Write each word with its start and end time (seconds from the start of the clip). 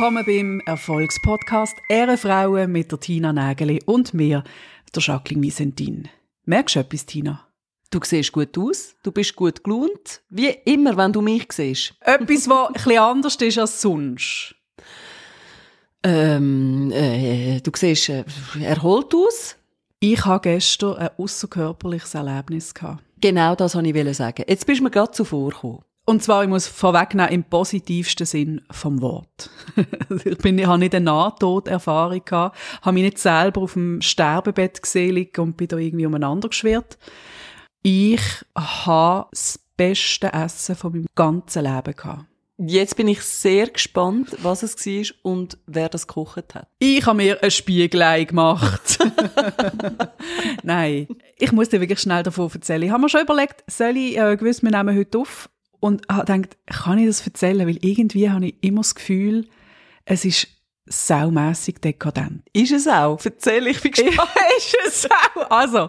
Willkommen 0.00 0.24
beim 0.24 0.60
Erfolgspodcast 0.64 1.76
Ehrenfrauen 1.90 2.72
mit 2.72 2.90
der 2.90 2.98
Tina 3.00 3.34
Nägeli 3.34 3.82
und 3.84 4.14
mir, 4.14 4.42
der 4.94 5.02
Jacqueline 5.02 5.42
Visentin. 5.42 6.08
Merkst 6.46 6.76
du 6.76 6.80
etwas, 6.80 7.04
Tina? 7.04 7.46
Du 7.90 8.00
siehst 8.02 8.32
gut 8.32 8.56
aus, 8.56 8.94
du 9.02 9.12
bist 9.12 9.36
gut 9.36 9.62
gelaunt, 9.62 10.22
wie 10.30 10.56
immer, 10.64 10.96
wenn 10.96 11.12
du 11.12 11.20
mich 11.20 11.52
siehst. 11.52 11.96
Etwas, 12.00 12.48
was 12.48 12.68
ein 12.68 12.72
bisschen 12.72 12.98
anders 12.98 13.36
ist 13.36 13.58
als 13.58 13.82
sonst. 13.82 14.54
Ähm, 16.02 16.90
äh, 16.92 17.60
du 17.60 17.70
siehst 17.76 18.08
äh, 18.08 18.24
erholt 18.62 19.14
aus. 19.14 19.56
Ich 19.98 20.24
hatte 20.24 20.48
gestern 20.48 20.96
ein 20.96 21.10
außerkörperliches 21.18 22.14
Erlebnis. 22.14 22.72
Gehabt. 22.72 23.04
Genau 23.20 23.54
das 23.54 23.74
wollte 23.74 23.90
ich 23.90 24.16
sagen. 24.16 24.44
Jetzt 24.48 24.64
bist 24.64 24.80
du 24.80 24.84
mir 24.84 24.90
gerade 24.90 25.12
zuvor 25.12 25.50
gekommen. 25.50 25.84
Und 26.10 26.24
zwar, 26.24 26.42
ich 26.42 26.48
muss 26.48 26.66
vorwegnehmen, 26.66 27.30
im 27.30 27.44
positivsten 27.44 28.26
Sinn 28.26 28.62
vom 28.72 29.00
Wort. 29.00 29.48
ich, 30.24 30.38
bin, 30.38 30.58
ich 30.58 30.66
habe 30.66 30.80
nicht 30.80 30.92
eine 30.92 31.04
Nahtoderfahrung 31.04 32.24
gehabt, 32.24 32.58
habe 32.82 32.94
mich 32.94 33.04
nicht 33.04 33.18
selber 33.18 33.60
auf 33.60 33.74
dem 33.74 34.02
Sterbebett 34.02 34.82
gesehen 34.82 35.28
und 35.36 35.56
bin 35.56 35.68
da 35.68 35.76
irgendwie 35.76 36.06
umeinander 36.06 36.48
geschwirrt. 36.48 36.98
Ich 37.84 38.20
habe 38.58 39.28
das 39.30 39.60
beste 39.76 40.32
Essen 40.32 40.74
von 40.74 40.94
meinem 40.94 41.06
ganzen 41.14 41.62
Leben 41.62 41.94
gehabt. 41.94 42.24
Jetzt 42.58 42.96
bin 42.96 43.06
ich 43.06 43.22
sehr 43.22 43.68
gespannt, 43.68 44.36
was 44.42 44.64
es 44.64 44.84
war 44.84 45.14
und 45.22 45.58
wer 45.68 45.88
das 45.88 46.08
gekocht 46.08 46.56
hat. 46.56 46.66
Ich 46.80 47.06
habe 47.06 47.18
mir 47.18 47.40
ein 47.40 47.52
Spiegelei 47.52 48.24
gemacht. 48.24 48.98
Nein, 50.64 51.06
ich 51.38 51.52
muss 51.52 51.68
dir 51.68 51.80
wirklich 51.80 52.00
schnell 52.00 52.24
davon 52.24 52.50
erzählen. 52.52 52.82
Ich 52.82 52.90
habe 52.90 53.00
mir 53.00 53.08
schon 53.08 53.22
überlegt, 53.22 53.62
soll 53.68 53.96
ich 53.96 54.18
äh, 54.18 54.36
gewiss, 54.36 54.60
wir 54.60 54.72
nehmen 54.72 54.98
heute 54.98 55.18
auf 55.18 55.48
und 55.80 56.06
habe 56.08 56.32
gedacht, 56.32 56.56
kann 56.66 56.98
ich 56.98 57.06
das 57.06 57.26
erzählen? 57.26 57.66
Weil 57.66 57.78
irgendwie 57.84 58.30
habe 58.30 58.46
ich 58.46 58.54
immer 58.60 58.80
das 58.82 58.94
Gefühl, 58.94 59.48
es 60.04 60.24
ist 60.24 60.48
saumässig 60.86 61.80
dekadent. 61.80 62.42
Ist 62.52 62.72
es 62.72 62.86
auch? 62.88 63.18
Erzähl, 63.24 63.66
ich 63.68 63.80
bin 63.80 63.92
gespannt. 63.92 64.30
ist 64.58 64.76
es 64.86 65.08
auch? 65.10 65.50
Also, 65.50 65.88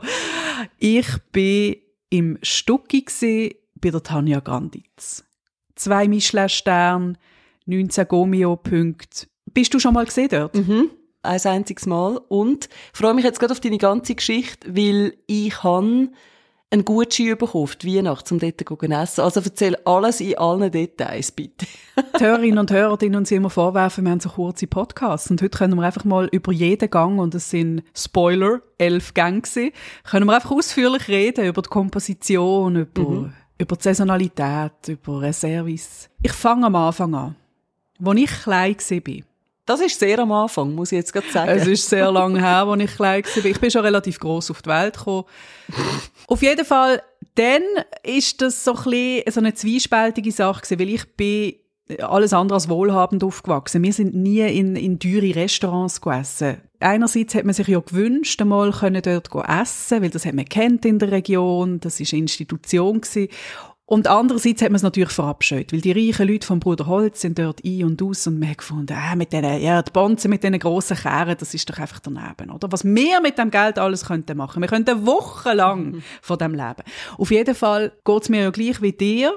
ich 0.78 1.08
bin 1.32 1.76
im 2.10 2.38
Stucki 2.42 3.06
bei 3.76 3.90
der 3.90 4.04
Tanja 4.04 4.40
Granditz. 4.40 5.24
Zwei 5.76 6.08
Michelin-Sterne, 6.08 7.16
19 7.66 8.08
Gomio-Punkte. 8.08 9.28
Bist 9.54 9.74
du 9.74 9.80
schon 9.80 9.94
mal 9.94 10.06
gesehen 10.06 10.30
dort? 10.30 10.56
Mhm. 10.56 10.92
Ein 11.24 11.42
einziges 11.42 11.86
Mal. 11.86 12.18
Und 12.30 12.70
freue 12.94 13.14
mich 13.14 13.24
jetzt 13.24 13.40
gerade 13.40 13.54
auf 13.54 13.60
deine 13.60 13.78
ganze 13.78 14.16
Geschichte, 14.16 14.76
weil 14.76 15.16
ich 15.28 15.64
habe 15.64 16.10
einen 16.72 16.86
Gutschein 16.86 17.38
bekommen 17.38 17.66
auf 17.66 17.76
die 17.76 17.98
Weihnacht, 17.98 18.32
um 18.32 18.40
dort 18.40 18.62
zu 18.66 18.78
essen. 18.80 19.22
Also 19.22 19.42
erzähl 19.42 19.76
alles 19.84 20.22
in 20.22 20.38
allen 20.38 20.72
Details, 20.72 21.32
bitte. 21.32 21.68
die 22.18 22.24
Hörerinnen 22.24 22.60
und 22.60 22.72
Hörer, 22.72 22.98
die 22.98 23.10
uns 23.10 23.30
immer 23.30 23.50
vorwerfen, 23.50 24.06
wir 24.06 24.12
haben 24.12 24.22
so 24.22 24.30
kurze 24.30 24.68
Podcasts. 24.68 25.30
Und 25.30 25.42
heute 25.42 25.58
können 25.58 25.76
wir 25.76 25.84
einfach 25.84 26.06
mal 26.06 26.28
über 26.32 26.54
jeden 26.54 26.90
Gang, 26.90 27.20
und 27.20 27.36
es 27.36 27.50
sind 27.50 27.84
Spoiler, 27.94 28.62
elf 28.78 29.14
Gänge 29.14 29.42
gewesen, 29.42 29.72
können 30.10 30.26
wir 30.26 30.36
einfach 30.36 30.52
ausführlich 30.52 31.10
reden 31.10 31.46
über 31.46 31.62
die 31.62 31.70
Komposition, 31.70 32.78
über, 32.78 33.02
mhm. 33.02 33.34
über 33.58 33.76
die 33.76 33.84
Saisonalität, 33.84 34.88
über 34.88 35.22
ein 35.22 35.34
Service. 35.34 36.10
Ich 36.24 36.34
fange 36.34 36.68
am 36.68 36.76
Anfang 36.76 37.14
an. 37.14 37.36
Als 38.04 38.20
ich 38.20 38.32
klein 38.44 38.76
war, 38.76 39.31
das 39.72 39.80
ist 39.82 40.00
sehr 40.00 40.20
am 40.20 40.32
Anfang, 40.32 40.76
muss 40.76 40.92
ich 40.92 40.98
jetzt 40.98 41.14
gerade 41.14 41.32
sagen. 41.32 41.50
Es 41.50 41.66
ist 41.66 41.90
sehr 41.90 42.12
lange 42.12 42.40
her, 42.42 42.66
als 42.68 42.84
ich 42.84 42.96
klein 42.96 43.24
war. 43.24 43.46
Ich 43.46 43.60
bin 43.60 43.72
schon 43.72 43.82
relativ 43.82 44.20
groß 44.20 44.52
auf 44.52 44.62
die 44.62 44.70
Welt 44.70 44.98
gekommen. 44.98 45.24
auf 46.28 46.42
jeden 46.42 46.66
Fall, 46.66 47.02
dann 47.36 47.62
ist 48.04 48.42
das 48.42 48.64
so 48.64 48.74
ein 48.74 49.24
so 49.28 49.40
eine 49.40 49.54
zwiespältige 49.54 50.32
Sache 50.32 50.62
gewesen, 50.62 50.80
weil 50.80 50.90
ich 50.90 51.16
bin 51.16 51.54
alles 52.00 52.34
andere 52.34 52.56
als 52.56 52.70
wohlhabend 52.70 53.24
aufgewachsen. 53.24 53.84
Wir 53.84 53.94
sind 53.94 54.14
nie 54.14 54.42
in, 54.42 54.76
in 54.76 55.00
teure 55.00 55.36
Restaurants 55.36 56.02
gegessen. 56.02 56.58
Einerseits 56.80 57.36
hat 57.36 57.46
man 57.46 57.54
sich 57.54 57.68
ja 57.68 57.80
gewünscht, 57.80 58.42
einmal 58.42 58.72
können 58.72 59.02
dort 59.02 59.30
essen, 59.48 60.02
weil 60.02 60.10
das 60.10 60.26
hat 60.26 60.34
man 60.34 60.46
kennt 60.46 60.86
in 60.86 61.00
der 61.00 61.12
Region, 61.12 61.80
das 61.80 62.00
ist 62.00 62.14
eine 62.14 62.22
Institution 62.22 63.02
gewesen. 63.02 63.28
Und 63.92 64.08
andererseits 64.08 64.62
hat 64.62 64.70
man 64.70 64.78
es 64.78 64.84
natürlich 64.84 65.12
verabscheut, 65.12 65.74
weil 65.74 65.82
die 65.82 65.92
reichen 65.92 66.26
Leute 66.26 66.48
vom 66.48 66.62
Bruder 66.62 66.88
Holz 66.88 67.20
sind 67.20 67.38
dort 67.38 67.62
ein 67.66 67.84
und 67.84 68.02
aus 68.02 68.26
und 68.26 68.40
man 68.40 68.52
hat 68.52 68.60
gefunden, 68.60 68.98
äh, 68.98 69.18
mit 69.18 69.34
denen, 69.34 69.62
ja, 69.62 69.82
die 69.82 69.92
Bonzen 69.92 70.30
mit 70.30 70.44
diesen 70.44 70.60
grossen 70.60 70.96
Kehren, 70.96 71.36
das 71.38 71.54
ist 71.54 71.70
doch 71.70 71.78
einfach 71.78 72.00
daneben, 72.00 72.52
oder? 72.52 72.72
Was 72.72 72.86
wir 72.86 73.20
mit 73.20 73.38
dem 73.38 73.52
Geld 73.52 73.78
alles 73.78 74.06
könnten 74.06 74.38
machen. 74.38 74.62
Wir 74.62 74.70
könnten 74.70 75.06
wochenlang 75.06 75.92
mhm. 75.92 76.04
von 76.22 76.38
dem 76.38 76.54
leben. 76.54 76.84
Auf 77.18 77.32
jeden 77.32 77.54
Fall 77.54 77.92
geht 78.06 78.22
es 78.22 78.30
mir 78.30 78.44
ja 78.44 78.50
gleich 78.52 78.82
wie 78.82 78.94
dir. 78.94 79.36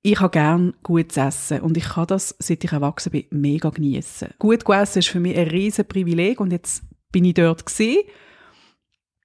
Ich 0.00 0.18
habe 0.20 0.30
gern 0.30 0.72
gutes 0.82 1.18
Essen 1.18 1.60
und 1.60 1.76
ich 1.76 1.84
kann 1.84 2.06
das, 2.06 2.34
seit 2.38 2.64
ich 2.64 2.72
erwachsen 2.72 3.12
bin, 3.12 3.26
mega 3.28 3.68
geniessen. 3.68 4.32
Gut 4.38 4.66
essen 4.70 5.00
ist 5.00 5.08
für 5.08 5.20
mich 5.20 5.36
ein 5.36 5.48
riesen 5.48 5.84
Privileg 5.84 6.40
und 6.40 6.50
jetzt 6.50 6.82
bin 7.12 7.26
ich 7.26 7.34
dort 7.34 7.66
gesehen. 7.66 8.04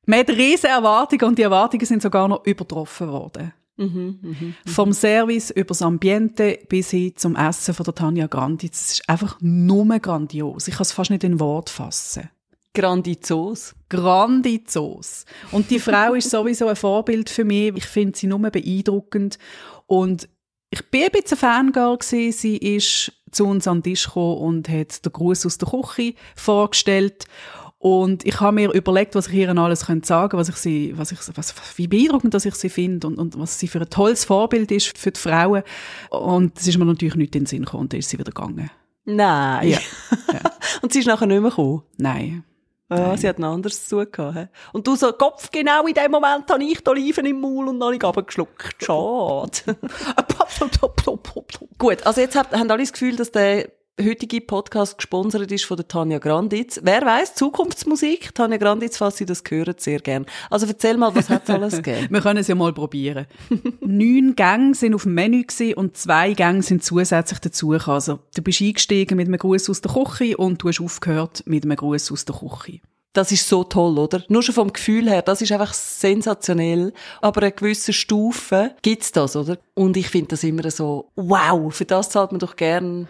Man 0.06 0.20
hat 0.20 0.30
riesen 0.30 0.72
Erwartungen 0.72 1.24
und 1.24 1.38
die 1.38 1.44
Erwartungen 1.44 1.86
sind 1.86 2.02
sogar 2.02 2.28
noch 2.28 2.46
übertroffen 2.46 3.08
worden. 3.08 3.54
Mhm, 3.78 4.20
mh, 4.22 4.30
mh. 4.30 4.54
Vom 4.72 4.94
Service 4.94 5.52
über 5.52 5.68
das 5.68 5.82
Ambiente 5.82 6.60
bis 6.70 6.92
hin 6.92 7.14
zum 7.16 7.36
Essen 7.36 7.74
von 7.74 7.84
der 7.84 7.96
Tanja 7.96 8.28
Grandi. 8.28 8.70
Das 8.70 8.94
ist 8.94 9.10
einfach 9.10 9.38
nur 9.42 9.86
grandios. 10.00 10.68
Ich 10.68 10.76
kann 10.76 10.84
es 10.84 10.92
fast 10.92 11.12
nicht 11.12 11.24
in 11.24 11.40
Wort 11.40 11.70
fassen. 11.70 12.30
Grandizos. 12.74 13.74
Grandizos. 13.90 15.26
Und 15.52 15.72
die 15.72 15.80
Frau 15.80 16.14
ist 16.14 16.30
sowieso 16.32 16.68
ein 16.68 16.76
Vorbild 16.76 17.30
für 17.30 17.46
mich. 17.46 17.74
Ich 17.76 17.86
finde 17.86 18.18
sie 18.18 18.28
nur 18.28 18.40
beeindruckend. 18.40 19.40
Und 19.88 20.30
ich 20.70 20.86
bin 20.90 21.04
ein 21.04 21.12
bisschen 21.12 21.38
Fangirl 21.38 21.98
gewesen. 21.98 22.32
Sie 22.38 22.58
ist 22.58 23.14
zu 23.32 23.46
uns 23.46 23.68
an 23.68 23.78
den 23.78 23.84
Tisch 23.84 24.06
gekommen 24.06 24.38
und 24.38 24.70
hat 24.70 25.04
den 25.06 25.12
Gruß 25.12 25.46
aus 25.46 25.58
der 25.58 25.70
Küche 25.70 26.14
vorgestellt. 26.36 27.26
Und 27.86 28.26
ich 28.26 28.40
habe 28.40 28.56
mir 28.56 28.72
überlegt, 28.72 29.14
was 29.14 29.28
ich 29.28 29.36
ihr 29.36 29.56
alles 29.56 29.82
sagen 29.82 30.02
könnte, 30.02 30.38
was 30.40 30.50
ich 30.50 30.56
sie, 30.56 30.98
was 30.98 31.12
ich, 31.12 31.20
was, 31.36 31.54
wie 31.76 31.88
beeindruckend, 31.88 32.34
dass 32.34 32.44
ich 32.44 32.56
sie 32.56 32.70
finde 32.70 33.06
und, 33.06 33.20
und 33.20 33.38
was 33.38 33.60
sie 33.60 33.68
für 33.68 33.80
ein 33.80 33.88
tolles 33.92 34.26
Vorbild 34.26 34.72
ist 34.72 34.98
für 34.98 35.12
die 35.12 35.20
Frauen. 35.20 35.62
Und 36.10 36.58
es 36.58 36.68
ist 36.68 36.80
mir 36.80 36.86
natürlich 36.86 37.14
nicht 37.14 37.36
in 37.36 37.44
den 37.44 37.46
Sinn 37.46 37.64
gekommen 37.64 37.82
und 37.82 37.94
dann 37.94 38.00
ist 38.00 38.10
sie 38.10 38.18
wieder 38.18 38.32
gegangen. 38.32 38.72
Nein. 39.04 39.70
Ja. 39.70 39.78
ja. 40.34 40.40
und 40.82 40.94
sie 40.94 41.00
ist 41.02 41.06
nachher 41.06 41.28
nicht 41.28 41.40
mehr 41.40 41.52
gekommen? 41.52 41.84
Nein. 41.98 42.44
Ja, 42.90 43.16
sie 43.18 43.30
hat 43.30 43.38
ein 43.38 43.44
anderes 43.44 43.88
zu 43.88 44.04
tun 44.04 44.50
Und 44.74 44.88
du 44.88 44.96
so, 44.96 45.12
Kopf, 45.14 45.52
genau 45.52 45.86
in 45.86 45.94
dem 45.94 46.10
Moment 46.10 46.50
habe 46.50 46.64
ich 46.64 46.84
die 46.84 46.90
Oliven 46.90 47.28
im 47.28 47.40
Maul 47.40 47.68
und 47.68 47.80
dann 47.80 47.90
habe 47.90 47.98
ich 47.98 48.04
runtergeschluckt. 48.04 48.84
Schade. 48.84 49.78
Gut, 51.78 52.04
also 52.04 52.20
jetzt 52.20 52.36
haben 52.36 52.72
alle 52.72 52.82
das 52.82 52.94
Gefühl, 52.94 53.16
dass 53.16 53.32
der 53.32 53.70
heutige 54.02 54.42
Podcast 54.42 54.98
gesponsert 54.98 55.52
ist 55.52 55.66
von 55.66 55.78
der 55.78 55.88
Tanja 55.88 56.20
Granditz. 56.20 56.82
Wer 56.84 57.02
weiß, 57.06 57.36
Zukunftsmusik, 57.36 58.36
Tanja 58.36 58.58
Granditz, 58.58 58.98
falls 58.98 59.18
Sie 59.18 59.26
das 59.26 59.44
hören, 59.48 59.76
sehr 59.78 60.00
gern. 60.00 60.26
Also 60.50 60.66
erzähl 60.66 60.98
mal, 60.98 61.16
was 61.16 61.30
hat 61.30 61.50
alles 61.50 61.78
gegeben? 61.78 62.08
Wir 62.10 62.22
können 62.22 62.40
es 62.40 62.48
ja 62.48 62.56
mal 62.56 62.74
probieren. 62.74 63.26
Neun 63.80 64.36
Gänge 64.36 64.76
sind 64.76 64.96
auf 64.96 65.04
dem 65.04 65.14
Menü 65.14 65.46
und 65.76 65.96
zwei 65.96 66.34
Gänge 66.34 66.62
sind 66.62 66.84
zusätzlich 66.84 67.40
dazu. 67.40 67.72
Also 67.72 68.20
du 68.36 68.42
bist 68.42 68.62
eingestiegen 68.62 69.16
mit 69.16 69.28
einem 69.28 69.38
Gruß 69.38 69.70
aus 69.70 69.82
der 69.82 69.92
Küche 69.92 70.38
und 70.38 70.62
du 70.62 70.68
hast 70.68 70.82
aufgehört 70.82 71.44
mit 71.46 71.64
einem 71.64 71.78
Gruß 71.78 72.12
aus 72.12 72.26
der 72.26 72.36
Küche. 72.36 72.82
Das 73.14 73.32
ist 73.32 73.48
so 73.48 73.64
toll, 73.64 73.98
oder? 73.98 74.24
Nur 74.28 74.44
schon 74.44 74.56
vom 74.56 74.74
Gefühl 74.74 75.10
her, 75.10 75.22
das 75.22 75.42
ist 75.42 75.54
einfach 75.54 75.74
sensationell. 75.74 76.92
Aber 77.22 77.44
eine 77.44 77.54
gewisse 77.54 77.94
Stufe 77.94 78.76
gibt's 78.82 79.14
das, 79.14 79.38
oder? 79.38 79.58
Und 79.74 79.96
ich 79.96 80.10
finde 80.10 80.30
das 80.30 80.44
immer 80.44 80.70
so, 80.70 81.12
wow, 81.16 81.74
für 81.74 81.86
das 81.86 82.10
zahlt 82.10 82.34
man 82.34 82.40
doch 82.40 82.58
gern 82.58 83.08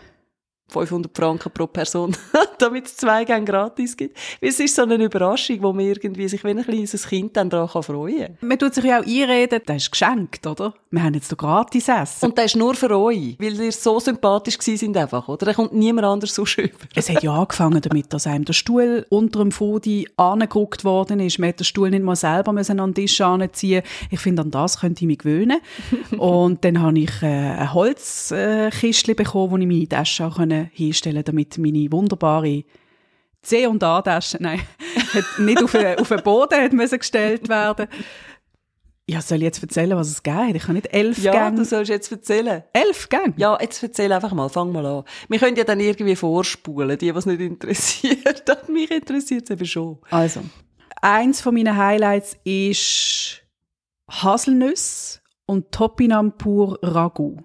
500 0.68 1.16
Franken 1.16 1.52
pro 1.52 1.68
Person, 1.68 2.16
damit 2.58 2.88
es 2.88 2.98
zwei 2.98 3.24
Gänge 3.24 3.46
gratis 3.46 3.96
gibt. 3.96 4.18
Es 4.42 4.60
ist 4.60 4.76
so 4.76 4.82
eine 4.82 4.96
Überraschung, 4.96 5.62
wo 5.62 5.72
man 5.72 5.86
irgendwie 5.86 6.28
sich 6.28 6.44
wie 6.44 6.50
ein 6.50 6.64
kleines 6.64 7.08
Kind 7.08 7.38
dann 7.38 7.50
daran 7.50 7.84
freuen 7.84 8.36
kann. 8.40 8.48
Man 8.48 8.60
tut 8.60 8.74
sich 8.74 8.84
ja 8.84 9.00
auch 9.00 9.06
einreden, 9.06 9.62
das 9.66 9.78
ist 9.78 9.92
geschenkt, 9.92 10.46
oder? 10.48 10.74
Wir 10.92 11.04
haben 11.04 11.14
jetzt 11.14 11.32
doch 11.32 11.38
gratis 11.38 11.88
Essen. 11.88 12.26
Und 12.26 12.38
das 12.38 12.46
ist 12.46 12.56
nur 12.56 12.74
für 12.74 12.90
euch, 12.98 13.36
weil 13.40 13.60
ihr 13.60 13.72
so 13.72 14.00
sympathisch 14.00 14.58
gewesen 14.58 14.78
sind 14.78 14.98
einfach, 14.98 15.28
oder? 15.28 15.46
Da 15.46 15.54
kommt 15.54 15.74
niemand 15.74 16.08
anders 16.08 16.34
so 16.34 16.46
schön 16.46 16.72
Es 16.96 17.10
hat 17.10 17.22
ja 17.22 17.34
angefangen 17.34 17.82
damit, 17.82 18.12
dass 18.14 18.28
einem 18.28 18.46
der 18.46 18.54
Stuhl 18.54 19.06
unter 19.10 19.40
dem 19.40 19.52
Fodi 19.52 20.08
angeguckt 20.18 20.84
worden 20.84 21.20
ist. 21.20 21.38
Man 21.38 21.50
hat 21.50 21.60
den 21.60 21.66
Stuhl 21.66 21.90
nicht 21.90 22.04
mal 22.04 22.16
selber 22.16 22.54
müssen 22.54 22.80
an 22.80 22.92
den 22.92 22.96
Tisch 22.96 23.22
anziehen. 23.22 23.84
Ich 24.10 24.20
finde, 24.20 24.42
an 24.42 24.52
das 24.52 24.80
könnte 24.80 25.04
ich 25.04 25.08
mich 25.08 25.20
gewöhnen. 25.20 25.60
Und 26.18 26.64
dann 26.66 26.82
habe 26.82 26.98
ich 27.00 27.22
äh, 27.22 27.26
ein 27.26 27.74
Holzkistchen 27.74 29.16
bekommen, 29.16 29.52
wo 29.52 29.58
ich 29.58 29.68
meine 29.68 29.88
Tasche 29.88 30.26
auch 30.26 30.40
hinstellen 30.72 31.24
damit 31.24 31.58
meine 31.58 31.92
wunderbare 31.92 32.64
C- 33.42 33.68
und 33.68 33.84
A-Tasche, 33.84 34.38
nein, 34.42 34.62
nicht 35.38 35.64
auf, 35.64 35.76
einen, 35.76 36.00
auf 36.00 36.10
den 36.10 36.24
Boden 36.24 36.60
hat 36.60 36.74
müssen 36.74 37.00
gestellt 37.00 37.48
werden. 37.48 37.88
Ja, 39.08 39.22
soll 39.22 39.38
ich 39.38 39.44
jetzt 39.44 39.62
erzählen, 39.62 39.96
was 39.96 40.10
es 40.10 40.24
geht? 40.24 40.56
Ich 40.56 40.64
kann 40.64 40.74
nicht 40.74 40.92
elf 40.92 41.20
ja, 41.20 41.32
Gänge. 41.32 41.44
Ja, 41.44 41.52
du 41.52 41.64
sollst 41.64 41.92
jetzt 41.92 42.12
erzählen. 42.12 42.64
Elf 42.74 43.08
Gänge? 43.08 43.36
Ja, 43.38 43.56
jetzt 43.62 43.84
erzähl 43.84 44.12
einfach 44.12 44.34
mal, 44.34 44.50
fang 44.50 44.72
mal 44.72 44.84
an. 44.84 45.04
Wir 45.30 45.38
können 45.38 45.56
ja 45.56 45.64
dann 45.64 45.80
irgendwie 45.80 46.16
vorspulen, 46.16 46.98
die, 46.98 47.14
was 47.14 47.28
nicht 47.28 47.40
interessiert. 47.40 48.44
Mich 48.68 48.90
interessiert 48.90 49.44
es 49.44 49.52
eben 49.52 49.66
schon. 49.66 50.00
Also, 50.10 50.42
eins 51.02 51.40
von 51.40 51.54
meinen 51.54 51.78
Highlights 51.78 52.36
ist 52.44 53.44
Haselnüsse 54.10 55.20
und 55.46 55.72
Topinambur 55.72 56.80
Ragu 56.82 57.38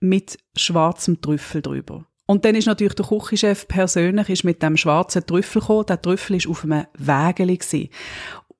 mit 0.00 0.38
schwarzem 0.54 1.22
Trüffel 1.22 1.62
drüber. 1.62 2.06
Und 2.26 2.44
dann 2.44 2.56
ist 2.56 2.66
natürlich 2.66 2.94
der 2.94 3.06
Küchenchef 3.06 3.68
persönlich 3.68 4.28
ist 4.28 4.44
mit 4.44 4.62
dem 4.62 4.76
schwarzen 4.76 5.24
Trüffel 5.24 5.60
gekommen. 5.60 5.86
Der 5.86 6.02
Trüffel 6.02 6.36
ist 6.36 6.48
auf 6.48 6.64
einem 6.64 6.86
Wägeli 6.94 7.56
gewesen. 7.56 7.88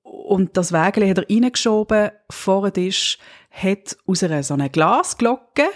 Und 0.03 0.55
das 0.55 0.71
Wägeli 0.71 1.09
hat 1.09 1.17
er 1.17 1.29
reingeschoben 1.29 2.11
vor 2.29 2.63
den 2.63 2.85
Tisch, 2.85 3.17
hat 3.51 3.97
aus 4.05 4.23
einer 4.23 4.43
so 4.43 4.53
einer 4.53 4.69
Glasglocke 4.69 5.67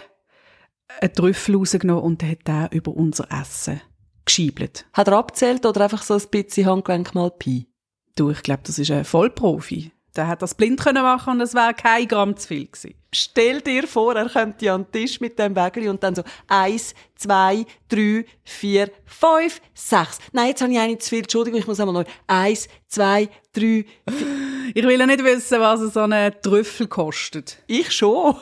einen 1.01 1.13
Trüffel 1.13 1.55
rausgenommen 1.55 2.03
und 2.03 2.23
hat 2.23 2.47
den 2.47 2.67
über 2.71 2.91
unser 2.91 3.27
Essen 3.31 3.81
geschiebelt. 4.25 4.85
Hat 4.93 5.07
er 5.07 5.17
abzählt 5.17 5.65
oder 5.65 5.81
einfach 5.81 6.03
so 6.03 6.13
ein 6.13 6.23
bisschen 6.31 6.67
Handgelenk 6.67 7.13
mal 7.13 7.31
Pi? 7.31 7.67
Du, 8.15 8.29
ich 8.29 8.43
glaube, 8.43 8.61
das 8.65 8.79
ist 8.79 8.91
ein 8.91 9.05
Vollprofi. 9.05 9.91
Der 10.15 10.27
hat 10.27 10.41
das 10.41 10.55
blind 10.55 10.79
können 10.79 11.03
machen 11.03 11.33
und 11.33 11.41
es 11.41 11.53
wäre 11.53 11.73
kein 11.73 12.07
Gramm 12.07 12.35
zu 12.35 12.49
viel 12.49 12.65
gewesen. 12.65 12.95
Stell 13.13 13.61
dir 13.61 13.87
vor, 13.87 14.15
er 14.15 14.29
kommt 14.29 14.61
ja 14.61 14.75
an 14.75 14.85
den 14.85 14.91
Tisch 14.91 15.21
mit 15.21 15.39
dem 15.39 15.55
Wägeli 15.55 15.87
und 15.87 16.03
dann 16.03 16.15
so 16.15 16.23
eins, 16.47 16.93
zwei, 17.15 17.65
drei, 17.87 18.25
vier, 18.43 18.91
fünf, 19.05 19.61
sechs. 19.73 20.19
Nein, 20.33 20.49
jetzt 20.49 20.61
habe 20.61 20.71
ich 20.71 20.79
eine 20.79 20.97
zu 20.97 21.09
viel. 21.09 21.19
Entschuldigung, 21.19 21.59
ich 21.59 21.67
muss 21.67 21.79
einmal 21.79 21.93
neu. 21.93 22.03
Eins, 22.27 22.67
zwei, 22.87 23.29
drei, 23.53 23.85
vier. 24.09 24.27
Ich 24.73 24.83
will 24.83 24.99
ja 24.99 25.05
nicht 25.05 25.23
wissen, 25.23 25.59
was 25.59 25.79
so 25.93 26.01
ein 26.01 26.33
Trüffel 26.41 26.87
kostet. 26.87 27.57
Ich 27.67 27.91
schon. 27.91 28.35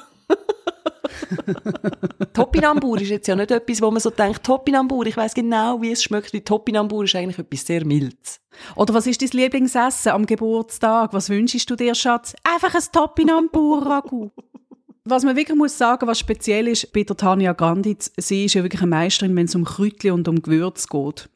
Topinambur 2.33 3.01
ist 3.01 3.09
jetzt 3.09 3.27
ja 3.27 3.35
nicht 3.35 3.51
etwas, 3.51 3.81
wo 3.81 3.91
man 3.91 3.99
so 3.99 4.09
denkt, 4.09 4.43
Topinambur, 4.43 5.05
ich 5.05 5.17
weiß 5.17 5.33
genau, 5.33 5.81
wie 5.81 5.91
es 5.91 6.03
schmeckt, 6.03 6.33
weil 6.33 6.41
Topinambur 6.41 7.03
ist 7.03 7.15
eigentlich 7.15 7.39
etwas 7.39 7.65
sehr 7.65 7.85
Mildes. 7.85 8.39
Oder 8.75 8.93
was 8.93 9.07
ist 9.07 9.21
dein 9.21 9.29
Lieblingsessen 9.29 10.11
am 10.11 10.25
Geburtstag? 10.25 11.13
Was 11.13 11.29
wünschst 11.29 11.69
du 11.69 11.75
dir, 11.75 11.95
Schatz? 11.95 12.35
Einfach 12.43 12.73
ein 12.75 12.83
Topinambur-Ragout. 12.91 14.31
was 15.05 15.23
man 15.23 15.35
wirklich 15.35 15.57
muss 15.57 15.77
sagen, 15.77 16.07
was 16.07 16.19
speziell 16.19 16.67
ist 16.67 16.91
bei 16.93 17.03
der 17.03 17.17
Tanja 17.17 17.53
Granditz, 17.53 18.11
sie 18.17 18.45
ist 18.45 18.53
ja 18.53 18.63
wirklich 18.63 18.81
eine 18.81 18.91
Meisterin, 18.91 19.35
wenn 19.35 19.45
es 19.45 19.55
um 19.55 19.65
Kräutchen 19.65 20.11
und 20.11 20.27
um 20.27 20.41
Gewürz 20.41 20.87
geht. 20.87 21.29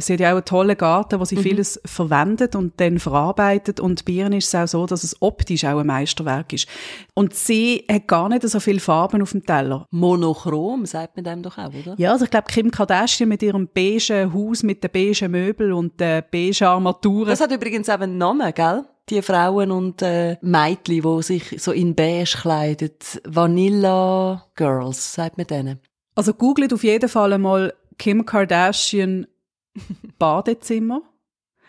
Sie 0.00 0.12
hat 0.12 0.20
ja 0.20 0.30
auch 0.30 0.36
einen 0.36 0.44
tollen 0.44 0.76
Garten, 0.76 1.18
wo 1.18 1.24
sie 1.24 1.36
mhm. 1.36 1.40
vieles 1.40 1.80
verwendet 1.84 2.54
und 2.54 2.80
dann 2.80 3.00
verarbeitet. 3.00 3.80
Und 3.80 4.04
bei 4.04 4.12
ihr 4.12 4.32
ist 4.32 4.48
es 4.48 4.54
auch 4.54 4.68
so, 4.68 4.86
dass 4.86 5.02
es 5.02 5.20
optisch 5.20 5.64
auch 5.64 5.78
ein 5.78 5.86
Meisterwerk 5.86 6.52
ist. 6.52 6.68
Und 7.14 7.34
sie 7.34 7.84
hat 7.90 8.06
gar 8.06 8.28
nicht 8.28 8.48
so 8.48 8.60
viele 8.60 8.78
Farben 8.78 9.22
auf 9.22 9.32
dem 9.32 9.44
Teller. 9.44 9.86
Monochrom, 9.90 10.86
sagt 10.86 11.16
man 11.16 11.24
dem 11.24 11.42
doch 11.42 11.58
auch, 11.58 11.72
oder? 11.74 11.96
Ja, 11.98 12.12
also 12.12 12.26
ich 12.26 12.30
glaube, 12.30 12.46
Kim 12.48 12.70
Kardashian 12.70 13.28
mit 13.28 13.42
ihrem 13.42 13.68
beigen 13.68 14.32
Haus, 14.32 14.62
mit 14.62 14.84
den 14.84 14.90
beigen 14.92 15.30
Möbeln 15.32 15.72
und 15.72 15.98
den 15.98 16.22
beigen 16.30 16.64
Armaturen. 16.64 17.28
Das 17.28 17.40
hat 17.40 17.50
übrigens 17.50 17.88
auch 17.88 18.00
einen 18.00 18.18
Namen, 18.18 18.52
gell? 18.54 18.84
die 19.10 19.22
Frauen 19.22 19.70
und 19.70 20.02
äh, 20.02 20.36
Mädchen, 20.42 21.02
die 21.02 21.22
sich 21.22 21.62
so 21.62 21.72
in 21.72 21.94
beige 21.94 22.36
kleiden. 22.40 22.90
Vanilla 23.24 24.44
Girls, 24.54 25.14
sagt 25.14 25.38
man 25.38 25.46
denen. 25.46 25.80
Also 26.14 26.34
googelt 26.34 26.72
auf 26.72 26.84
jeden 26.84 27.08
Fall 27.08 27.32
einmal 27.32 27.72
Kim 27.98 28.24
Kardashian 28.26 29.26
Badezimmer. 30.18 31.02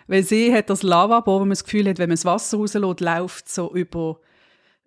Weil 0.08 0.24
sie 0.24 0.54
hat 0.54 0.70
das 0.70 0.82
Lavabo, 0.82 1.36
wo 1.36 1.40
man 1.40 1.50
das 1.50 1.64
Gefühl 1.64 1.88
hat, 1.88 2.00
wenn 2.00 2.10
man 2.10 2.16
das 2.16 2.26
Wasser 2.26 2.58
rauslässt, 2.58 3.00
läuft 3.00 3.50
so 3.50 3.72
über 3.74 4.20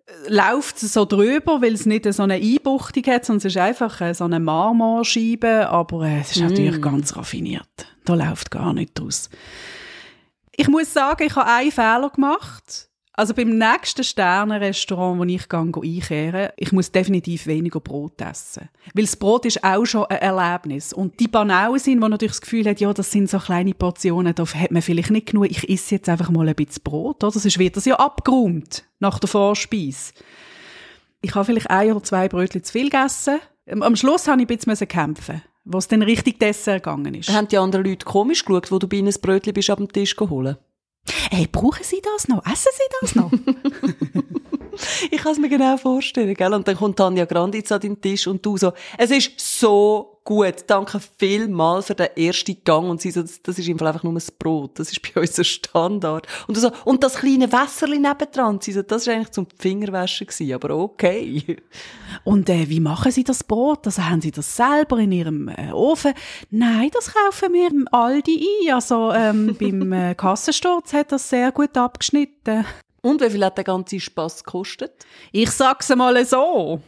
äh, 0.05 0.33
läuft 0.33 0.79
so 0.79 1.05
drüber, 1.05 1.61
weil 1.61 1.73
es 1.73 1.85
nicht 1.85 2.11
so 2.11 2.23
eine 2.23 2.35
Einbuchtung 2.35 3.03
hat, 3.05 3.25
sondern 3.25 3.37
es 3.37 3.45
ist 3.45 3.57
einfach 3.57 4.01
äh, 4.01 4.13
so 4.13 4.25
eine 4.25 4.41
Marmorscheibe, 4.41 5.69
aber 5.69 6.07
äh, 6.07 6.19
es 6.19 6.31
ist 6.31 6.41
mm. 6.41 6.47
natürlich 6.47 6.81
ganz 6.81 7.15
raffiniert. 7.15 7.87
Da 8.03 8.15
läuft 8.15 8.51
gar 8.51 8.73
nichts 8.73 8.95
draus. 8.95 9.29
Ich 10.55 10.67
muss 10.67 10.91
sagen, 10.91 11.23
ich 11.25 11.35
habe 11.35 11.49
einen 11.49 11.71
Fehler 11.71 12.09
gemacht. 12.13 12.89
Also 13.15 13.35
beim 13.35 13.59
nächsten 13.59 14.03
Sternenrestaurant, 14.03 15.19
wo 15.19 15.23
ich 15.23 15.47
gehe, 15.47 15.59
einkehren, 15.59 16.49
ich 16.57 16.71
muss 16.71 16.91
definitiv 16.91 17.45
weniger 17.45 17.79
Brot 17.79 18.19
essen. 18.19 18.69
Weil 18.95 19.05
das 19.05 19.15
Brot 19.15 19.45
ist 19.45 19.63
auch 19.63 19.85
schon 19.85 20.05
ein 20.05 20.17
Erlebnis. 20.17 20.93
Und 20.93 21.19
die 21.19 21.27
Banausen 21.27 21.79
sind, 21.79 22.01
wo 22.01 22.07
natürlich 22.07 22.31
das 22.31 22.41
Gefühl 22.41 22.67
hat, 22.67 22.79
ja, 22.79 22.91
das 22.91 23.11
sind 23.11 23.29
so 23.29 23.37
kleine 23.37 23.75
Portionen, 23.75 24.33
da 24.33 24.43
hat 24.47 24.71
man 24.71 24.81
vielleicht 24.81 25.11
nicht 25.11 25.27
genug, 25.27 25.45
ich 25.51 25.69
esse 25.69 25.95
jetzt 25.95 26.09
einfach 26.09 26.31
mal 26.31 26.47
ein 26.47 26.55
bisschen 26.55 26.81
Brot, 26.83 27.23
oder? 27.23 27.39
Sonst 27.39 27.59
wird 27.59 27.77
das 27.77 27.85
ja 27.85 27.97
abgeräumt 27.97 28.83
nach 28.99 29.19
der 29.19 29.29
Vorspeise. 29.29 30.13
Ich 31.21 31.35
habe 31.35 31.45
vielleicht 31.45 31.69
ein 31.69 31.91
oder 31.91 32.03
zwei 32.03 32.27
Brötchen 32.27 32.63
zu 32.63 32.71
viel 32.71 32.89
gegessen. 32.89 33.39
Am 33.69 33.95
Schluss 33.95 34.27
habe 34.27 34.41
ich 34.41 34.49
ein 34.49 34.57
bisschen 34.57 34.87
kämpfen 34.87 35.43
wo 35.65 35.77
es 35.77 35.87
dann 35.87 36.01
richtig 36.01 36.39
Dessert 36.39 36.83
gegangen 36.83 37.13
ist. 37.15 37.29
Haben 37.29 37.47
die 37.47 37.57
anderen 37.57 37.85
Leute 37.85 38.05
komisch 38.05 38.43
geschaut, 38.43 38.69
wo 38.69 38.79
du 38.79 38.87
bei 38.87 38.97
ihnen 38.97 39.07
ein 39.07 39.21
Brötchen 39.21 39.53
bist 39.53 39.69
ab 39.69 39.77
dem 39.77 39.91
Tisch 39.91 40.13
geholt? 40.15 40.57
Hey, 41.31 41.47
brauchen 41.51 41.83
Sie 41.83 42.01
das 42.01 42.27
noch? 42.27 42.45
Essen 42.45 42.71
Sie 42.75 42.95
das 43.01 43.15
noch? 43.15 43.31
ich 45.11 45.21
kann 45.21 45.33
es 45.33 45.39
mir 45.39 45.49
genau 45.49 45.77
vorstellen, 45.77 46.33
gell? 46.33 46.53
Und 46.53 46.67
dann 46.67 46.75
kommt 46.75 46.97
Tanja 46.97 47.25
Granditz 47.25 47.71
an 47.71 47.81
den 47.81 47.99
Tisch 47.99 48.27
und 48.27 48.45
du 48.45 48.57
so, 48.57 48.73
es 48.97 49.11
ist 49.11 49.39
so 49.39 50.13
gut, 50.23 50.63
danke 50.67 50.99
vielmal 51.17 51.81
für 51.81 51.95
den 51.95 52.07
ersten 52.15 52.57
Gang. 52.63 52.89
Und 52.89 53.01
sie 53.01 53.11
so, 53.11 53.21
das, 53.21 53.41
das 53.41 53.59
ist 53.59 53.67
im 53.67 53.77
Fall 53.77 53.89
einfach 53.89 54.03
nur 54.03 54.13
ein 54.13 54.23
Brot, 54.39 54.79
das 54.79 54.91
ist 54.91 55.01
bei 55.01 55.21
uns 55.21 55.37
ein 55.37 55.43
Standard. 55.43 56.27
Und 56.47 56.57
du 56.57 56.61
so, 56.61 56.71
und 56.85 57.03
das 57.03 57.15
kleine 57.15 57.51
Wässerli 57.51 57.99
nebendran, 57.99 58.59
sie 58.61 58.71
so, 58.71 58.81
das 58.81 59.07
war 59.07 59.15
eigentlich 59.15 59.31
zum 59.31 59.47
Fingerwaschen 59.57 60.27
gewesen, 60.27 60.53
aber 60.53 60.75
okay. 60.75 61.57
Und 62.23 62.49
äh, 62.49 62.69
wie 62.69 62.79
machen 62.79 63.11
Sie 63.11 63.23
das 63.23 63.43
Brot? 63.43 63.85
Also 63.85 64.05
haben 64.05 64.21
Sie 64.21 64.31
das 64.31 64.55
selber 64.55 64.99
in 64.99 65.11
Ihrem 65.11 65.49
äh, 65.49 65.71
Ofen? 65.71 66.13
Nein, 66.51 66.89
das 66.93 67.13
kaufen 67.13 67.53
wir 67.53 67.69
im 67.69 67.87
Aldi 67.91 68.47
ein. 68.67 68.73
Also 68.73 69.11
ähm, 69.11 69.55
beim 69.59 69.91
äh, 69.91 70.15
Kassensturz 70.15 70.93
hat 70.93 71.11
das 71.11 71.29
sehr 71.29 71.51
gut 71.51 71.75
abgeschnitten. 71.75 72.65
Und 73.03 73.21
wie 73.21 73.29
viel 73.29 73.43
hat 73.43 73.57
der 73.57 73.65
ganze 73.65 73.99
Spaß 73.99 74.45
gekostet? 74.45 75.05
Ich 75.31 75.51
sag's 75.51 75.89
mal 75.89 76.25
so. 76.25 76.81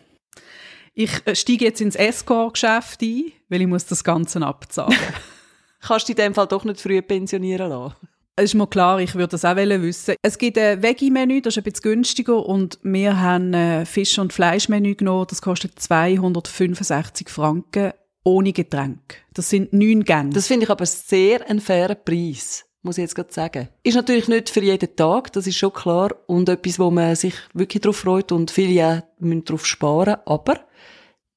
Ich 0.94 1.12
äh, 1.26 1.36
steige 1.36 1.66
jetzt 1.66 1.82
ins 1.82 1.98
Escort-Geschäft 1.98 3.02
ein, 3.02 3.34
weil 3.50 3.62
ich 3.62 3.68
muss 3.68 3.86
das 3.86 4.04
Ganze 4.04 4.42
abzahlen. 4.42 4.98
Kannst 5.82 6.08
du 6.08 6.14
in 6.14 6.18
dem 6.18 6.34
Fall 6.34 6.48
doch 6.48 6.64
nicht 6.64 6.80
früh 6.80 7.02
pensionieren 7.02 7.70
lassen? 7.70 7.96
Es 8.38 8.46
ist 8.46 8.54
mir 8.54 8.68
klar, 8.68 9.00
ich 9.00 9.16
würde 9.16 9.30
das 9.30 9.46
auch 9.46 9.56
wissen. 9.56 10.16
Es 10.22 10.38
gibt 10.38 10.58
ein 10.58 10.82
Veggie-Menü, 10.82 11.42
das 11.42 11.54
ist 11.54 11.58
ein 11.58 11.64
bisschen 11.64 11.84
günstiger 11.84 12.46
und 12.46 12.80
wir 12.82 13.20
haben 13.20 13.54
ein 13.54 13.86
Fisch- 13.86 14.18
und 14.18 14.34
Fleischmenü 14.34 14.96
genommen, 14.96 15.28
das 15.30 15.42
kostet 15.42 15.80
265 15.80 17.30
Franken 17.30 17.92
ohne 18.24 18.54
Getränk. 18.54 19.22
Das 19.34 19.50
sind 19.50 19.72
neun 19.74 20.04
Gänge. 20.04 20.32
Das 20.32 20.48
finde 20.48 20.66
ich 20.66 20.70
aber 20.70 20.86
sehr 20.86 21.50
ein 21.50 21.62
fairer 21.62 21.96
Preis, 21.96 22.66
muss 22.86 22.98
ich 22.98 23.02
jetzt 23.02 23.16
gerade 23.16 23.34
sagen. 23.34 23.68
Ist 23.84 23.96
natürlich 23.96 24.28
nicht 24.28 24.50
für 24.50 24.62
jeden 24.62 24.96
Tag, 24.96 25.34
das 25.34 25.48
ist 25.48 25.58
schon 25.58 25.74
klar 25.74 26.12
und 26.28 26.48
etwas, 26.48 26.80
wo 26.80 26.92
man 26.92 27.16
sich 27.16 27.34
wirklich 27.54 27.82
darauf 27.82 27.98
freut 27.98 28.32
und 28.32 28.52
viele 28.52 29.04
müssen 29.20 29.44
darauf 29.44 29.66
sparen, 29.66 30.18
aber 30.26 30.60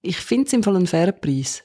ich 0.03 0.19
finde 0.19 0.47
es 0.47 0.53
im 0.53 0.63
Fall 0.63 0.77
einen 0.77 0.87
fairen 0.87 1.19
Preis. 1.21 1.65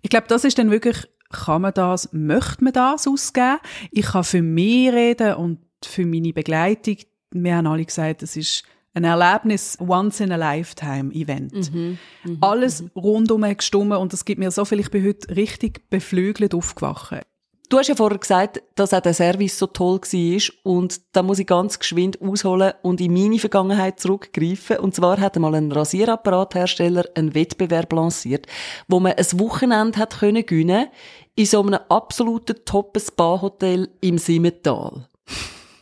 Ich 0.00 0.10
glaube, 0.10 0.26
das 0.28 0.44
ist 0.44 0.58
dann 0.58 0.70
wirklich, 0.70 0.96
kann 1.30 1.62
man 1.62 1.74
das, 1.74 2.10
möchte 2.12 2.62
man 2.64 2.72
das 2.72 3.06
ausgeben? 3.08 3.58
Ich 3.90 4.06
kann 4.06 4.24
für 4.24 4.42
mich 4.42 4.92
reden 4.92 5.34
und 5.34 5.58
für 5.84 6.06
meine 6.06 6.32
Begleitung. 6.32 6.96
Wir 7.32 7.56
haben 7.56 7.66
alle 7.66 7.84
gesagt, 7.84 8.22
das 8.22 8.36
ist 8.36 8.62
ein 8.94 9.04
Erlebnis, 9.04 9.76
once 9.80 10.20
in 10.20 10.30
a 10.30 10.36
lifetime 10.36 11.12
Event. 11.12 11.72
Mhm, 11.72 11.98
mh, 12.24 12.36
Alles 12.40 12.82
mh. 12.82 12.90
rundum 12.94 13.42
gestummen 13.42 13.98
und 13.98 14.12
das 14.12 14.24
gibt 14.24 14.38
mir 14.38 14.52
so 14.52 14.64
viel, 14.64 14.78
ich 14.78 14.90
bin 14.90 15.04
heute 15.04 15.34
richtig 15.34 15.90
beflügelt 15.90 16.54
aufgewacht. 16.54 17.22
Du 17.70 17.78
hast 17.78 17.88
ja 17.88 17.94
vorher 17.94 18.18
gesagt, 18.18 18.62
dass 18.74 18.92
auch 18.92 19.00
der 19.00 19.14
Service 19.14 19.58
so 19.58 19.66
toll 19.66 19.98
war 19.98 20.72
und 20.72 21.00
da 21.12 21.22
muss 21.22 21.38
ich 21.38 21.46
ganz 21.46 21.78
geschwind 21.78 22.20
ausholen 22.20 22.74
und 22.82 23.00
in 23.00 23.14
meine 23.14 23.38
Vergangenheit 23.38 23.98
zurückgreifen. 23.98 24.76
Und 24.78 24.94
zwar 24.94 25.18
hat 25.18 25.36
einmal 25.36 25.54
ein 25.54 25.72
Rasierapparathersteller 25.72 27.04
einen 27.14 27.34
Wettbewerb 27.34 27.90
lanciert, 27.94 28.46
wo 28.86 29.00
man 29.00 29.14
ein 29.14 29.40
Wochenende 29.40 29.98
hat 29.98 30.18
können 30.18 30.44
gewinnen 30.44 30.88
in 31.36 31.46
so 31.46 31.62
einem 31.62 31.80
absoluten 31.88 32.56
Top-Spa-Hotel 32.66 33.88
im 34.02 34.18
Simmental. 34.18 35.08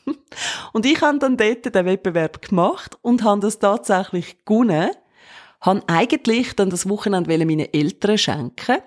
und 0.72 0.86
ich 0.86 1.00
habe 1.02 1.18
dann 1.18 1.36
dort 1.36 1.74
den 1.74 1.86
Wettbewerb 1.86 2.42
gemacht 2.42 2.96
und 3.02 3.24
habe 3.24 3.40
das 3.40 3.58
tatsächlich 3.58 4.44
gewonnen. 4.44 4.90
Habe 5.60 5.82
eigentlich 5.88 6.54
dann 6.54 6.70
das 6.70 6.88
Wochenende 6.88 7.44
meinen 7.44 7.72
Eltern 7.72 8.18
schenken 8.18 8.78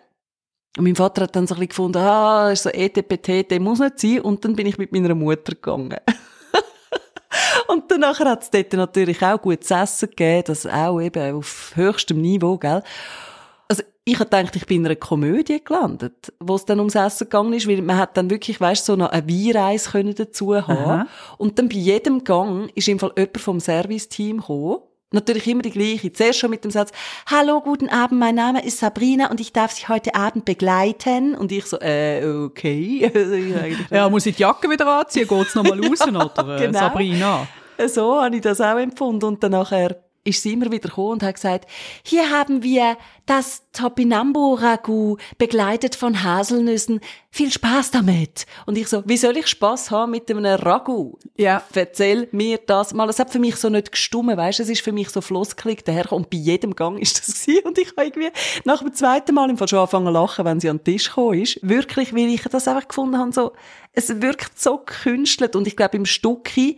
und 0.78 0.84
mein 0.84 0.96
Vater 0.96 1.24
hat 1.24 1.36
dann 1.36 1.48
so 1.48 1.56
ein 1.56 1.60
bisschen 1.60 1.70
gefunden, 1.70 1.98
ah, 2.00 2.52
ist 2.52 2.64
so 2.64 2.70
ETPT, 2.70 3.50
der 3.50 3.60
muss 3.62 3.80
nicht 3.80 4.00
sein. 4.00 4.22
Und 4.22 4.44
dann 4.44 4.56
bin 4.56 4.68
ich 4.68 4.78
mit 4.78 4.92
meiner 4.92 5.16
Mutter 5.16 5.54
gegangen. 5.54 5.96
und 7.70 7.90
danach 7.90 8.20
hat 8.20 8.44
es 8.44 8.52
dort 8.52 8.74
natürlich 8.74 9.22
auch 9.24 9.42
gutes 9.42 9.72
Essen 9.72 10.10
gegeben, 10.10 10.44
das 10.48 10.66
auch 10.66 11.00
eben 11.00 11.36
auf 11.36 11.72
höchstem 11.76 12.22
Niveau, 12.22 12.58
gell. 12.58 12.84
Also, 13.70 13.84
ich 14.04 14.16
habe 14.16 14.26
gedacht, 14.26 14.56
ich 14.58 14.66
bin 14.66 14.82
in 14.82 14.88
einer 14.88 14.96
Komödie 14.98 15.64
gelandet, 15.64 16.34
wo 16.42 16.56
es 16.56 16.66
dann 16.66 16.80
ums 16.80 16.96
Essen 16.96 17.26
gegangen 17.26 17.54
ist, 17.54 17.68
weil 17.68 17.82
man 17.82 17.98
hat 17.98 18.18
dann 18.18 18.30
wirklich, 18.30 18.60
weißt, 18.60 18.86
so 18.86 18.98
noch 18.98 19.12
eine 19.12 19.28
Weinreise 19.28 19.90
können 19.90 20.14
dazu 20.14 20.56
haben. 20.56 20.78
Aha. 20.78 21.08
Und 21.38 21.58
dann 21.58 21.70
bei 21.70 21.76
jedem 21.76 22.26
Gang 22.26 22.70
ist 22.76 22.90
im 22.90 23.00
Fall 23.00 23.14
jemand 23.16 23.40
vom 23.40 23.60
Serviceteam 23.62 24.42
gekommen 24.42 24.80
Natürlich 25.12 25.48
immer 25.48 25.62
die 25.62 25.72
gleiche. 25.72 26.12
Zuerst 26.12 26.40
schon 26.40 26.50
mit 26.50 26.64
dem 26.64 26.72
Satz, 26.72 26.92
Hallo, 27.28 27.62
guten 27.62 27.90
Abend, 27.90 28.20
mein 28.20 28.36
Name 28.36 28.66
ist 28.66 28.80
Sabrina 28.80 29.30
und 29.30 29.40
ich 29.40 29.54
darf 29.54 29.72
Sie 29.72 29.88
heute 29.88 30.16
Abend 30.16 30.46
begleiten. 30.46 31.36
Und 31.36 31.52
ich 31.52 31.66
so, 31.66 31.80
äh, 31.80 32.26
okay. 32.26 33.12
ja, 33.92 34.10
muss 34.10 34.26
ich 34.26 34.36
die 34.36 34.42
Jacke 34.42 34.70
wieder 34.70 34.88
anziehen? 34.88 35.28
Geht's 35.28 35.56
nochmal 35.56 35.80
raus, 35.86 36.02
oder? 36.02 36.58
genau. 36.58 36.80
Sabrina. 36.80 37.48
So 37.88 38.22
habe 38.22 38.36
ich 38.36 38.42
das 38.42 38.60
auch 38.60 38.78
empfunden. 38.78 39.26
Und 39.26 39.44
dann 39.44 39.52
nachher 39.52 40.05
ist 40.26 40.42
sie 40.42 40.54
immer 40.54 40.72
wieder 40.72 40.90
gekommen 40.90 41.14
und 41.14 41.24
hat 41.24 41.36
gesagt, 41.36 41.70
hier 42.04 42.32
haben 42.32 42.64
wir 42.64 42.98
das 43.28 43.64
Topinambo-Ragout 43.74 45.18
begleitet 45.38 45.96
von 45.96 46.24
Haselnüssen. 46.24 47.00
Viel 47.30 47.52
Spaß 47.52 47.92
damit. 47.92 48.46
Und 48.66 48.78
ich 48.78 48.88
so, 48.88 49.04
wie 49.06 49.18
soll 49.18 49.38
ich 49.38 49.48
Spaß 49.48 49.92
haben 49.92 50.12
mit 50.12 50.30
einem 50.30 50.46
Ragout? 50.46 51.20
Ja. 51.38 51.64
Erzähl 51.74 52.28
mir 52.32 52.58
das 52.58 52.94
mal. 52.94 53.08
Es 53.10 53.20
hat 53.20 53.32
für 53.32 53.40
mich 53.40 53.56
so 53.58 53.70
nicht 53.70 53.92
gestummen, 53.92 54.36
weißt? 54.36 54.60
Es 54.60 54.70
ist 54.70 54.82
für 54.82 54.92
mich 54.92 55.10
so 55.10 55.22
floskelig 55.22 55.84
daher 55.86 56.12
und 56.12 56.30
bei 56.30 56.38
jedem 56.38 56.76
Gang 56.76 57.00
ist 57.00 57.20
das 57.20 57.42
gewesen. 57.46 57.66
Und 57.66 57.78
ich 57.78 57.90
habe 57.90 58.06
irgendwie 58.06 58.32
nach 58.64 58.82
dem 58.82 58.94
zweiten 58.94 59.36
Mal 59.36 59.50
im 59.50 59.58
Fall 59.58 59.68
schon 59.68 59.80
angefangen 59.80 60.08
zu 60.08 60.12
lachen, 60.12 60.46
wenn 60.46 60.60
sie 60.60 60.70
an 60.70 60.78
den 60.78 60.84
Tisch 60.86 61.10
gekommen 61.10 61.40
ist. 61.40 61.60
Wirklich, 61.62 62.16
weil 62.16 62.30
ich 62.30 62.44
das 62.44 62.68
einfach 62.68 62.88
gefunden 62.88 63.18
habe, 63.18 63.32
so, 63.32 63.52
es 63.94 64.22
wirkt 64.22 64.60
so 64.60 64.80
gekünstelt 64.80 65.56
und 65.56 65.68
ich 65.68 65.76
glaube 65.76 65.98
im 65.98 66.06
Stücki 66.06 66.78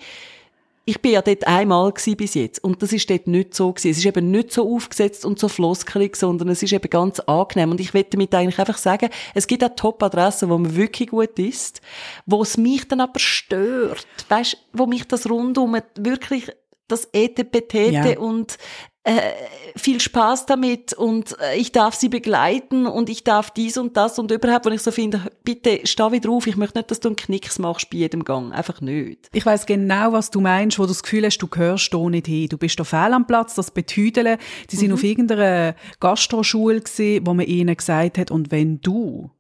ich 0.88 1.02
bin 1.02 1.12
ja 1.12 1.22
dort 1.22 1.46
einmal 1.46 1.92
bis 1.92 2.34
jetzt 2.34 2.64
und 2.64 2.82
das 2.82 2.94
ist 2.94 3.10
dort 3.10 3.28
nicht 3.28 3.54
so 3.54 3.74
gewesen. 3.74 3.92
Es 3.92 3.98
ist 3.98 4.06
eben 4.06 4.32
nicht 4.32 4.54
so 4.54 4.74
aufgesetzt 4.74 5.26
und 5.26 5.38
so 5.38 5.50
floskelig, 5.50 6.16
sondern 6.16 6.48
es 6.48 6.64
ist 6.64 6.72
eben 6.72 6.90
ganz 6.90 7.20
angenehm 7.20 7.72
und 7.72 7.82
ich 7.82 7.94
möchte 7.94 8.12
damit 8.12 8.34
eigentlich 8.34 8.58
einfach 8.58 8.78
sagen, 8.78 9.10
es 9.36 9.48
gibt 9.48 9.66
auch 9.66 9.76
Top-Adressen, 9.76 10.50
wo 10.50 10.58
man 10.58 10.78
wirklich 10.78 11.10
gut 11.10 11.38
ist, 11.40 11.82
wo 12.26 12.42
es 12.42 12.56
mich 12.56 12.88
dann 12.88 13.02
aber 13.02 13.20
stört, 13.20 14.08
weißt, 14.30 14.58
wo 14.72 14.86
mich 14.86 15.06
das 15.06 15.30
rundum 15.30 15.78
wirklich 15.98 16.52
das 16.88 17.10
Etepetete 17.12 18.12
ja. 18.14 18.20
und 18.20 18.58
äh, 19.08 19.32
viel 19.78 20.02
Spaß 20.02 20.48
damit 20.48 20.92
und 20.92 21.40
äh, 21.40 21.56
ich 21.56 21.72
darf 21.72 21.96
sie 21.96 22.10
begleiten 22.10 22.86
und 22.86 23.10
ich 23.10 23.24
darf 23.24 23.52
dies 23.52 23.78
und 23.78 23.96
das 23.96 24.20
und 24.20 24.32
überhaupt, 24.32 24.66
wenn 24.66 24.74
ich 24.74 24.82
so 24.82 24.92
finde, 24.92 25.22
bitte 25.46 25.80
steh 25.86 26.12
wieder 26.12 26.30
auf, 26.30 26.46
ich 26.46 26.58
möchte 26.58 26.78
nicht, 26.78 26.92
dass 26.92 27.00
du 27.00 27.08
einen 27.08 27.16
Knicks 27.16 27.58
machst 27.58 27.90
bei 27.90 28.00
jedem 28.00 28.26
Gang, 28.26 28.52
einfach 28.52 28.82
nicht. 28.82 29.30
Ich 29.32 29.46
weiß 29.46 29.66
genau, 29.66 30.12
was 30.12 30.30
du 30.30 30.42
meinst, 30.42 30.78
wo 30.78 30.84
du 30.84 30.90
das 30.90 31.04
Gefühl 31.04 31.26
hast, 31.26 31.38
du 31.38 31.48
gehörst 31.48 31.94
da 31.94 32.10
nicht 32.10 32.28
hin, 32.28 32.50
du 32.50 32.58
bist 32.58 32.78
da 32.82 32.84
fehl 32.84 33.14
am 33.14 33.26
Platz, 33.26 33.56
das 33.56 33.72
Betüdeln, 33.72 34.38
die 34.70 34.76
sind 34.76 34.90
mhm. 34.90 34.96
auf 34.96 35.04
irgendeiner 35.04 35.76
Gastroschule 36.02 36.82
gewesen, 36.82 37.26
wo 37.26 37.34
man 37.34 37.46
ihnen 37.46 37.78
gesagt 37.78 38.18
hat, 38.18 38.30
und 38.30 38.52
wenn 38.52 38.82
du 38.82 39.32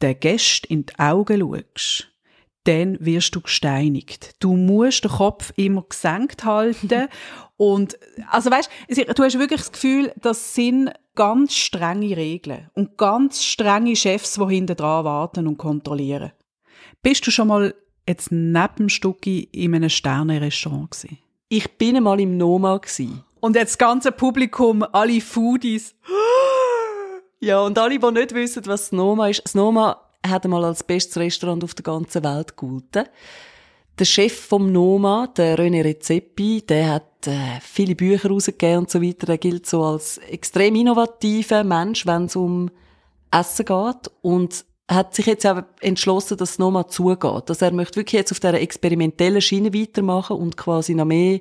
den 0.00 0.18
Gästen 0.18 0.72
in 0.72 0.86
die 0.86 0.98
Augen 0.98 1.40
schaust, 1.40 2.08
dann 2.64 2.96
wirst 3.00 3.34
du 3.34 3.42
gesteinigt. 3.42 4.36
Du 4.40 4.56
musst 4.56 5.04
den 5.04 5.10
Kopf 5.10 5.52
immer 5.56 5.82
gesenkt 5.82 6.44
halten 6.44 7.08
und 7.56 7.98
also 8.30 8.50
weißt, 8.50 8.70
du 8.88 9.22
hast 9.22 9.38
wirklich 9.38 9.60
das 9.60 9.72
Gefühl, 9.72 10.12
das 10.20 10.54
sind 10.54 10.90
ganz 11.14 11.54
strenge 11.54 12.16
Regeln 12.16 12.70
und 12.74 12.96
ganz 12.96 13.44
strenge 13.44 13.94
Chefs, 13.94 14.34
die 14.34 14.54
hinter 14.54 14.74
dran 14.74 15.04
warten 15.04 15.46
und 15.46 15.58
kontrollieren. 15.58 16.32
Bist 17.02 17.26
du 17.26 17.30
schon 17.30 17.48
mal 17.48 17.74
jetzt 18.08 18.32
neben 18.32 18.74
dem 18.76 18.88
Stucki 18.88 19.48
in 19.52 19.74
einem 19.74 19.90
Sterne-Restaurant 19.90 20.90
gewesen? 20.90 21.18
Ich 21.48 21.78
bin 21.78 21.96
einmal 21.96 22.20
im 22.20 22.36
Noma 22.36 22.76
gewesen. 22.78 23.22
Und 23.40 23.56
jetzt 23.56 23.72
das 23.72 23.78
ganze 23.78 24.10
Publikum, 24.10 24.82
alle 24.92 25.20
Foodies. 25.20 25.94
Ja, 27.40 27.60
und 27.60 27.78
alle, 27.78 27.98
die 27.98 28.10
nicht 28.12 28.34
wissen, 28.34 28.64
was 28.64 28.84
das 28.88 28.92
Noma 28.92 29.28
ist. 29.28 29.42
Das 29.44 29.54
Noma 29.54 30.00
hat 30.26 30.46
einmal 30.46 30.64
als 30.64 30.82
bestes 30.82 31.18
Restaurant 31.18 31.62
auf 31.62 31.74
der 31.74 31.82
ganzen 31.82 32.24
Welt 32.24 32.56
gehalten. 32.56 33.04
Der 33.96 34.04
Chef 34.06 34.34
vom 34.48 34.72
Noma, 34.72 35.28
der 35.36 35.56
René 35.56 35.84
Rezepi, 35.84 36.62
der 36.62 36.94
hat 36.94 37.28
äh, 37.28 37.60
viele 37.60 37.94
Bücher 37.94 38.28
rausgegeben 38.28 38.78
und 38.78 38.90
so 38.90 39.00
weiter. 39.00 39.28
Er 39.28 39.38
gilt 39.38 39.66
so 39.66 39.84
als 39.84 40.18
extrem 40.18 40.74
innovativer 40.74 41.62
Mensch, 41.62 42.04
wenn 42.04 42.24
es 42.24 42.34
um 42.34 42.70
Essen 43.30 43.66
geht. 43.66 44.10
Und 44.20 44.64
hat 44.88 45.14
sich 45.14 45.26
jetzt 45.26 45.46
auch 45.46 45.62
entschlossen, 45.80 46.36
dass 46.36 46.50
es 46.50 46.58
Noma 46.58 46.88
zugeht. 46.88 47.44
Dass 47.46 47.62
er 47.62 47.72
möchte 47.72 47.96
wirklich 47.96 48.18
jetzt 48.18 48.32
auf 48.32 48.40
dieser 48.40 48.60
experimentellen 48.60 49.40
Schiene 49.40 49.72
weitermachen 49.72 50.36
und 50.36 50.56
quasi 50.56 50.94
noch 50.94 51.04
mehr 51.04 51.38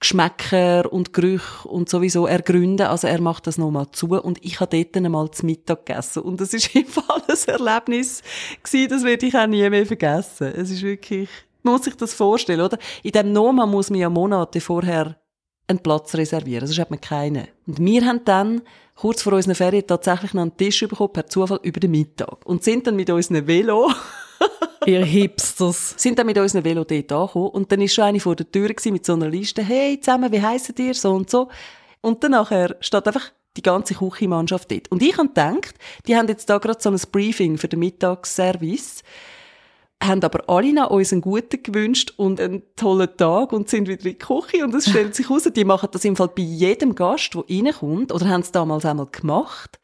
Geschmäcker 0.00 0.92
und 0.92 1.12
Gerüche 1.12 1.66
und 1.66 1.88
sowieso 1.88 2.26
ergründen. 2.26 2.86
Also 2.86 3.08
er 3.08 3.20
macht 3.20 3.48
das 3.48 3.58
nochmal 3.58 3.90
zu 3.90 4.06
und 4.10 4.38
ich 4.44 4.60
habe 4.60 4.76
dort 4.76 4.96
einmal 4.96 5.32
zu 5.32 5.44
Mittag 5.44 5.84
gegessen. 5.84 6.22
Und 6.22 6.40
das 6.40 6.54
ist 6.54 6.72
im 6.76 6.86
Fall 6.86 7.22
ein 7.26 7.48
Erlebnis 7.48 8.22
gewesen, 8.62 8.88
das 8.88 9.02
werde 9.02 9.26
ich 9.26 9.36
auch 9.36 9.48
nie 9.48 9.68
mehr 9.68 9.86
vergessen. 9.86 10.52
Es 10.54 10.70
ist 10.70 10.82
wirklich, 10.82 11.28
muss 11.62 11.84
sich 11.84 11.96
das 11.96 12.14
vorstellen, 12.14 12.60
oder? 12.60 12.78
In 13.02 13.12
dem 13.12 13.32
Noma 13.32 13.66
muss 13.66 13.90
man 13.90 14.00
ja 14.00 14.08
Monate 14.08 14.60
vorher 14.60 15.16
einen 15.66 15.80
Platz 15.80 16.14
reservieren, 16.14 16.66
sonst 16.66 16.78
hat 16.80 16.90
man 16.90 17.00
keinen. 17.00 17.48
Und 17.66 17.78
wir 17.78 18.06
haben 18.06 18.24
dann 18.24 18.62
kurz 18.94 19.22
vor 19.22 19.34
unseren 19.34 19.54
Ferien 19.54 19.86
tatsächlich 19.86 20.34
noch 20.34 20.42
einen 20.42 20.56
Tisch 20.56 20.80
bekommen, 20.80 21.12
per 21.12 21.26
Zufall 21.26 21.60
über 21.62 21.78
den 21.78 21.90
Mittag. 21.90 22.44
Und 22.46 22.64
sind 22.64 22.86
dann 22.86 22.96
mit 22.96 23.10
unserem 23.10 23.46
Velo 23.46 23.90
Ihr 24.86 25.04
Hipsters. 25.04 25.94
Sind 25.96 26.18
dann 26.18 26.26
mit 26.26 26.38
unserem 26.38 26.64
Velo 26.64 26.84
dort 26.84 27.12
angekommen 27.12 27.50
und 27.50 27.70
dann 27.70 27.80
ist 27.82 27.94
schon 27.94 28.04
eine 28.04 28.20
vor 28.20 28.36
der 28.36 28.50
Tür 28.50 28.70
mit 28.86 29.04
so 29.04 29.12
einer 29.12 29.28
Liste, 29.28 29.62
hey, 29.62 30.00
zusammen, 30.00 30.32
wie 30.32 30.40
heissen 30.40 30.74
ihr, 30.78 30.94
so 30.94 31.12
und 31.12 31.28
so. 31.28 31.48
Und 32.00 32.24
dann 32.24 32.30
nachher 32.30 32.76
steht 32.80 33.06
einfach 33.06 33.32
die 33.56 33.62
ganze 33.62 33.94
Küchenmannschaft 33.94 34.70
dort. 34.70 34.90
Und 34.90 35.02
ich 35.02 35.18
habe 35.18 35.28
gedacht, 35.28 35.74
die 36.06 36.16
haben 36.16 36.28
jetzt 36.28 36.48
da 36.48 36.58
gerade 36.58 36.80
so 36.80 36.90
ein 36.90 37.00
Briefing 37.12 37.58
für 37.58 37.68
den 37.68 37.80
Mittagsservice, 37.80 39.02
haben 40.02 40.22
aber 40.22 40.48
alle 40.48 40.72
nach 40.72 40.90
uns 40.90 41.12
einen 41.12 41.22
guten 41.22 41.62
gewünscht 41.62 42.14
und 42.16 42.40
einen 42.40 42.62
tollen 42.76 43.16
Tag 43.16 43.52
und 43.52 43.68
sind 43.68 43.88
wieder 43.88 44.04
in 44.04 44.12
die 44.12 44.18
Küche 44.18 44.64
und 44.64 44.74
es 44.74 44.88
stellt 44.88 45.14
sich 45.14 45.28
heraus, 45.28 45.44
die 45.44 45.64
machen 45.64 45.88
das 45.92 46.04
im 46.04 46.16
Fall 46.16 46.28
bei 46.28 46.42
jedem 46.42 46.94
Gast, 46.94 47.34
der 47.34 47.44
reinkommt, 47.48 48.12
oder 48.12 48.28
haben 48.28 48.42
es 48.42 48.52
damals 48.52 48.84
einmal 48.84 49.06
gemacht 49.06 49.78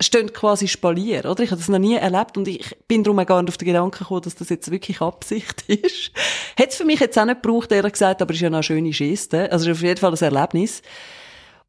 stehen 0.00 0.32
quasi 0.32 0.68
spalier, 0.68 1.24
oder? 1.24 1.42
Ich 1.42 1.50
habe 1.50 1.60
das 1.60 1.68
noch 1.68 1.78
nie 1.78 1.96
erlebt 1.96 2.36
und 2.36 2.46
ich 2.46 2.76
bin 2.86 3.02
darum 3.02 3.24
gar 3.24 3.42
nicht 3.42 3.50
auf 3.50 3.56
den 3.56 3.66
Gedanken 3.66 3.98
gekommen, 3.98 4.22
dass 4.22 4.36
das 4.36 4.48
jetzt 4.48 4.70
wirklich 4.70 5.00
Absicht 5.00 5.62
ist. 5.68 6.12
Hätte 6.56 6.70
es 6.70 6.76
für 6.76 6.84
mich 6.84 7.00
jetzt 7.00 7.18
auch 7.18 7.24
nicht 7.24 7.42
gebraucht, 7.42 7.72
ehrlich 7.72 7.92
gesagt, 7.92 8.22
aber 8.22 8.30
es 8.30 8.36
ist 8.36 8.42
ja 8.42 8.50
noch 8.50 8.58
eine 8.58 8.62
schöne 8.62 8.90
Geste. 8.90 9.50
Also 9.50 9.70
ist 9.70 9.76
auf 9.76 9.82
jeden 9.82 9.98
Fall 9.98 10.12
ein 10.12 10.34
Erlebnis. 10.34 10.82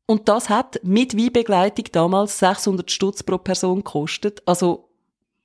Und 0.05 0.27
das 0.27 0.50
hat 0.50 0.79
mit 0.84 1.17
Weinbegleitung 1.17 1.86
damals 1.91 2.39
600 2.39 2.89
Stutz 2.89 3.24
pro 3.24 3.38
Person 3.38 3.77
gekostet. 3.84 4.41
Also 4.46 4.88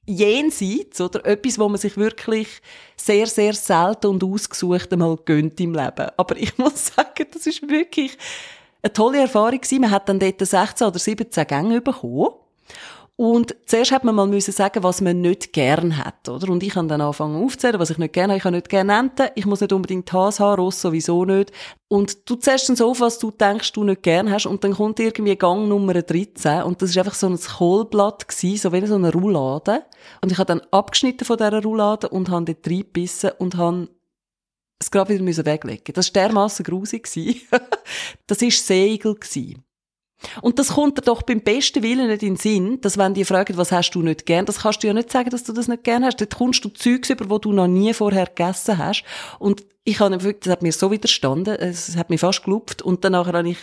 jenseits, 0.07 1.01
oder? 1.01 1.25
Etwas, 1.25 1.59
wo 1.59 1.69
man 1.69 1.79
sich 1.79 1.97
wirklich 1.97 2.49
sehr, 2.97 3.27
sehr 3.27 3.55
selten 3.55 4.09
und 4.09 4.25
ausgesucht 4.25 4.93
einmal 4.93 5.17
gönnt 5.25 5.61
im 5.61 5.75
Leben. 5.75 6.11
Aber 6.17 6.37
ich 6.37 6.57
muss 6.59 6.87
sagen, 6.87 7.27
das 7.33 7.47
ist 7.47 7.69
wirklich 7.69 8.17
eine 8.83 8.93
tolle 8.93 9.21
Erfahrung 9.21 9.61
gewesen. 9.61 9.81
Man 9.81 9.91
hat 9.91 10.09
dann 10.09 10.19
dort 10.19 10.41
16 10.41 10.87
oder 10.87 10.99
17 10.99 11.47
Gänge 11.47 11.81
bekommen. 11.81 12.35
Und 13.17 13.55
zuerst 13.67 13.93
hat 13.93 14.03
man 14.03 14.17
mal 14.17 14.27
müssen 14.27 14.51
sagen, 14.51 14.83
was 14.83 15.01
man 15.01 15.21
nicht 15.21 15.53
gern 15.53 15.97
hat, 15.99 16.29
oder? 16.29 16.51
Und 16.51 16.65
ich 16.65 16.71
kann 16.71 16.89
dann 16.89 17.01
anfangen 17.01 17.45
aufzählen, 17.45 17.79
was 17.79 17.91
ich 17.91 17.99
nicht 17.99 18.13
gerne 18.13 18.33
habe. 18.33 18.39
Ich 18.39 18.45
habe 18.45 18.57
nicht 18.57 18.69
gerne 18.69 18.99
Enten, 18.99 19.29
ich 19.37 19.47
muss 19.47 19.61
nicht 19.61 19.73
unbedingt 19.73 20.13
Has 20.13 20.41
haben, 20.41 20.61
Ross 20.61 20.81
sowieso 20.81 21.25
nicht. 21.25 21.53
Und 21.87 22.29
du 22.29 22.35
zählst 22.35 22.69
dann 22.69 22.75
so 22.75 22.91
auf, 22.91 23.01
was 23.01 23.21
du 23.21 23.31
denkst, 23.31 23.73
du 23.73 23.85
nicht 23.85 24.03
gern 24.03 24.33
hast, 24.33 24.47
und 24.47 24.65
dann 24.65 24.75
kommt 24.75 24.99
irgendwie 24.99 25.37
Gang 25.37 25.69
Nummer 25.69 25.95
13, 25.95 26.63
und 26.65 26.83
das 26.83 26.91
ist 26.91 26.99
einfach 26.99 27.15
so 27.15 27.29
ein 27.29 27.39
Kohlblatt 27.39 28.27
gewesen, 28.27 28.59
so 28.59 28.73
wie 28.73 28.85
so 28.85 28.97
eine 28.97 29.13
Roulade. 29.13 29.85
Und 30.21 30.33
ich 30.33 30.39
habe 30.39 30.49
dann 30.49 30.63
abgeschnitten 30.73 31.25
von 31.25 31.37
dieser 31.37 31.63
Roulade 31.63 32.09
und 32.09 32.31
habe 32.31 32.47
dort 32.47 32.67
reingebissen 32.67 33.31
und 33.39 33.57
habe 33.57 33.91
es 34.81 34.91
gerade 34.91 35.15
wieder 35.15 35.23
müssen 35.23 35.47
weglegen. 35.47 35.95
Das 35.95 36.13
war 36.13 36.23
dermassen 36.23 36.65
grusig. 36.65 37.09
das 38.27 38.41
war 38.41 38.51
Segel. 38.51 39.17
Und 40.43 40.59
das 40.59 40.75
kommt 40.75 40.99
dir 40.99 41.03
doch 41.03 41.23
beim 41.23 41.41
besten 41.41 41.83
Willen 41.83 42.09
nicht 42.09 42.23
in 42.23 42.35
den 42.35 42.37
Sinn, 42.37 42.81
dass 42.81 42.97
wenn 42.99 43.15
die 43.15 43.25
fragen, 43.25 43.57
was 43.57 43.73
hast 43.73 43.91
du 43.91 44.03
nicht 44.03 44.27
gern, 44.27 44.47
das 44.47 44.61
kannst 44.61 44.83
du 44.83 44.87
ja 44.87 44.95
nicht 44.95 45.11
sagen, 45.11 45.31
dass 45.31 45.45
du 45.45 45.53
das 45.53 45.69
nicht 45.69 45.85
gern 45.85 46.05
hast. 46.05 46.21
Dort 46.21 46.37
kommst 46.37 46.65
du 46.65 46.69
Zeugs 46.71 47.11
über, 47.11 47.29
wo 47.29 47.39
du 47.39 47.53
noch 47.53 47.67
nie 47.67 47.93
vorher 47.93 48.27
gegessen 48.27 48.79
hast. 48.79 49.05
Und 49.39 49.65
ich 49.85 50.01
habe 50.01 50.17
das 50.17 50.51
hat 50.51 50.63
mir 50.63 50.73
so 50.73 50.91
widerstanden, 50.91 51.57
es 51.57 51.97
hat 51.97 52.11
mich 52.11 52.21
fast 52.21 52.45
gelupft. 52.45 52.81
Und 52.81 53.05
danach 53.05 53.27
habe 53.27 53.51
ich 53.51 53.59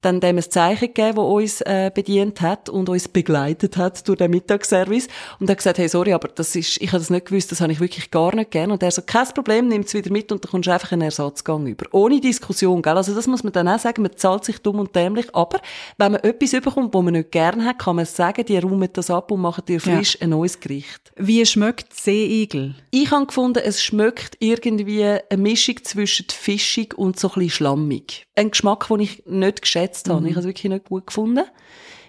dann 0.00 0.20
dem 0.20 0.36
ein 0.36 0.42
Zeichen 0.42 0.88
gegeben, 0.94 1.16
das 1.16 1.24
uns 1.24 1.60
äh, 1.62 1.90
bedient 1.92 2.40
hat 2.40 2.68
und 2.68 2.88
uns 2.88 3.08
begleitet 3.08 3.76
hat 3.76 4.06
durch 4.06 4.18
den 4.18 4.30
Mittagsservice. 4.30 5.08
Und 5.40 5.48
er 5.48 5.52
hat 5.52 5.58
gesagt, 5.58 5.78
hey, 5.78 5.88
sorry, 5.88 6.12
aber 6.12 6.28
das 6.28 6.54
ist, 6.54 6.80
ich 6.80 6.88
habe 6.88 7.00
das 7.00 7.10
nicht 7.10 7.26
gewusst, 7.26 7.50
das 7.50 7.60
habe 7.60 7.72
ich 7.72 7.80
wirklich 7.80 8.10
gar 8.12 8.34
nicht 8.34 8.52
gern. 8.52 8.70
Und 8.70 8.82
er 8.82 8.92
so, 8.92 9.02
kein 9.02 9.26
Problem, 9.28 9.66
nimm 9.66 9.82
es 9.82 9.94
wieder 9.94 10.12
mit 10.12 10.30
und 10.30 10.44
dann 10.44 10.50
kommst 10.50 10.68
du 10.68 10.72
einfach 10.72 10.92
einen 10.92 11.02
Ersatzgang 11.02 11.66
über. 11.66 11.86
Ohne 11.90 12.20
Diskussion, 12.20 12.80
gell? 12.80 12.96
Also 12.96 13.12
das 13.12 13.26
muss 13.26 13.42
man 13.42 13.52
dann 13.52 13.66
auch 13.66 13.78
sagen, 13.80 14.02
man 14.02 14.16
zahlt 14.16 14.44
sich 14.44 14.60
dumm 14.60 14.78
und 14.78 14.94
dämlich, 14.94 15.34
aber 15.34 15.60
wenn 15.96 16.12
man 16.12 16.22
etwas 16.22 16.52
überkommt, 16.52 16.94
wo 16.94 17.02
man 17.02 17.14
nicht 17.14 17.32
gern 17.32 17.64
hat, 17.64 17.80
kann 17.80 17.96
man 17.96 18.06
sagen, 18.06 18.46
die 18.46 18.58
räumen 18.58 18.88
das 18.92 19.10
ab 19.10 19.32
und 19.32 19.40
machen 19.40 19.64
dir 19.66 19.80
frisch 19.80 20.14
ja. 20.14 20.22
ein 20.22 20.30
neues 20.30 20.60
Gericht. 20.60 21.12
Wie 21.16 21.44
schmeckt 21.44 21.92
Seeigel? 21.92 22.76
Ich 22.92 23.10
habe 23.10 23.26
gefunden, 23.26 23.62
es 23.64 23.82
schmeckt 23.82 24.36
irgendwie 24.38 25.04
eine 25.04 25.42
Mischung 25.42 25.82
zwischen 25.82 26.26
fischig 26.28 26.96
und 26.96 27.18
so 27.18 27.28
ein 27.28 27.34
bisschen 27.34 27.50
schlammig. 27.50 28.24
Ein 28.36 28.52
Geschmack, 28.52 28.86
den 28.88 29.00
ich 29.00 29.24
nicht 29.26 29.62
geschätzt 29.62 29.87
geschätzt 29.88 30.08
habe. 30.08 30.20
Mhm. 30.20 30.26
Ich 30.26 30.32
habe 30.32 30.40
es 30.40 30.46
wirklich 30.46 30.70
nicht 30.70 30.88
gut 30.88 31.06
gefunden. 31.06 31.44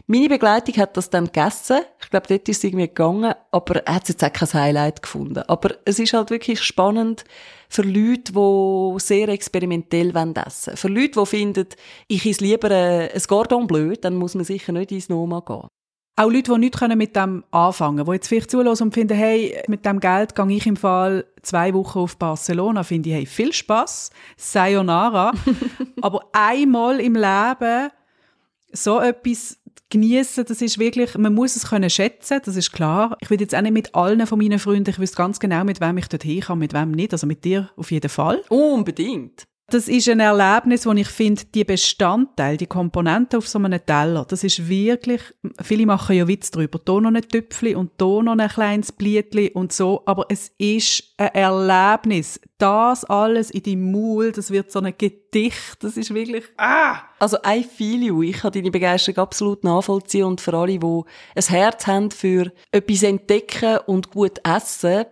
Meine 0.07 0.27
Begleitung 0.27 0.75
hat 0.77 0.98
das 0.98 1.12
dann 1.12 1.25
gegessen. 1.25 1.81
Ich 2.01 2.09
glaube, 2.09 2.25
dort 2.27 2.50
ist 2.50 2.57
es 2.57 2.63
irgendwie 2.63 2.88
gegangen, 2.88 3.31
aber 3.51 3.86
er 3.86 3.93
hat 3.93 4.09
jetzt 4.09 4.24
auch 4.24 4.33
kein 4.33 4.53
Highlight 4.53 5.03
gefunden. 5.03 5.43
Aber 5.48 5.75
es 5.86 6.00
ist 6.00 6.13
halt 6.13 6.31
wirklich 6.31 6.63
spannend 6.63 7.25
für 7.69 7.83
Leute, 7.83 8.33
die 8.33 9.00
sehr 9.00 9.29
experimentell 9.29 10.09
essen 10.09 10.36
wollen. 10.36 10.77
Für 10.77 10.88
Leute, 10.88 11.19
die 11.19 11.25
finden, 11.27 11.67
ich 12.07 12.25
esse 12.25 12.43
lieber 12.43 12.71
ein 12.71 13.21
Gordon 13.27 13.67
Bleu, 13.67 13.93
dann 14.01 14.15
muss 14.15 14.33
man 14.33 14.45
sicher 14.45 14.71
nicht 14.71 14.91
ins 14.91 15.09
Noma 15.09 15.41
gehen. 15.41 15.67
Auch 16.19 16.29
Leute, 16.29 16.51
die 16.53 16.59
nichts 16.59 16.81
mit 16.81 17.15
dem 17.15 17.43
anfangen 17.51 17.97
können, 17.97 18.09
die 18.09 18.15
jetzt 18.15 18.27
vielleicht 18.27 18.51
zulassen 18.51 18.83
und 18.83 18.93
finden, 18.93 19.17
hey, 19.17 19.57
mit 19.67 19.85
dem 19.85 19.99
Geld 20.01 20.35
gehe 20.35 20.51
ich 20.51 20.67
im 20.67 20.75
Fall 20.75 21.25
zwei 21.41 21.73
Wochen 21.73 21.99
auf 21.99 22.17
Barcelona, 22.17 22.83
finde 22.83 23.09
ich, 23.09 23.15
hey, 23.15 23.25
viel 23.25 23.53
Spaß, 23.53 24.11
sayonara. 24.35 25.31
Aber 26.01 26.25
einmal 26.33 26.99
im 26.99 27.15
Leben 27.15 27.89
so 28.71 28.99
etwas 28.99 29.57
genießen, 29.89 30.45
das 30.45 30.61
ist 30.61 30.77
wirklich, 30.77 31.17
man 31.17 31.33
muss 31.33 31.55
es 31.55 31.69
können 31.69 31.89
schätzen, 31.89 32.41
das 32.43 32.57
ist 32.57 32.73
klar. 32.73 33.17
Ich 33.21 33.29
will 33.29 33.39
jetzt 33.39 33.55
auch 33.55 33.61
nicht 33.61 33.71
mit 33.71 33.95
allen 33.95 34.27
von 34.27 34.38
meinen 34.38 34.59
Freunden, 34.59 34.89
ich 34.89 34.99
wüsste 34.99 35.17
ganz 35.17 35.39
genau, 35.39 35.63
mit 35.63 35.79
wem 35.79 35.97
ich 35.97 36.07
dort 36.07 36.25
kann, 36.41 36.59
mit 36.59 36.73
wem 36.73 36.91
nicht, 36.91 37.13
also 37.13 37.27
mit 37.27 37.45
dir 37.45 37.69
auf 37.77 37.91
jeden 37.91 38.09
Fall. 38.09 38.43
Unbedingt. 38.49 39.47
Das 39.69 39.88
ist 39.88 40.09
ein 40.09 40.19
Erlebnis, 40.19 40.85
wo 40.85 40.91
ich 40.93 41.07
finde, 41.07 41.43
die 41.53 41.63
Bestandteile, 41.63 42.57
die 42.57 42.65
Komponenten 42.65 43.38
auf 43.38 43.47
so 43.47 43.59
einem 43.59 43.79
Teller, 43.85 44.25
das 44.27 44.43
ist 44.43 44.67
wirklich, 44.67 45.21
viele 45.61 45.85
machen 45.85 46.15
ja 46.15 46.27
Witz 46.27 46.49
drüber, 46.49 46.79
da 46.83 46.99
noch 46.99 47.13
ein 47.13 47.21
Tüpfli 47.21 47.75
und 47.75 47.91
da 47.97 48.23
noch 48.23 48.38
ein 48.38 48.49
kleines 48.49 48.91
Blietli 48.91 49.51
und 49.53 49.71
so, 49.71 50.01
aber 50.05 50.25
es 50.29 50.51
ist 50.57 51.03
ein 51.17 51.29
Erlebnis. 51.35 52.39
Das 52.57 53.05
alles 53.05 53.51
in 53.51 53.63
deinem 53.63 53.91
Maul, 53.91 54.31
das 54.31 54.51
wird 54.51 54.71
so 54.71 54.79
ein 54.79 54.93
Gedicht, 54.97 55.77
das 55.81 55.97
ist 55.97 56.13
wirklich, 56.13 56.45
ah! 56.57 56.97
Also, 57.19 57.38
I 57.45 57.63
feel 57.63 58.01
you. 58.01 58.23
Ich 58.23 58.38
kann 58.38 58.53
deine 58.53 58.71
Begeisterung 58.71 59.17
absolut 59.17 59.63
nachvollziehen 59.63 60.23
und 60.23 60.41
für 60.41 60.53
alle, 60.53 60.79
die 60.79 61.01
ein 61.35 61.43
Herz 61.43 61.85
haben 61.85 62.11
für 62.11 62.51
etwas 62.71 63.03
entdecken 63.03 63.79
und 63.85 64.09
gut 64.09 64.39
essen, 64.45 65.05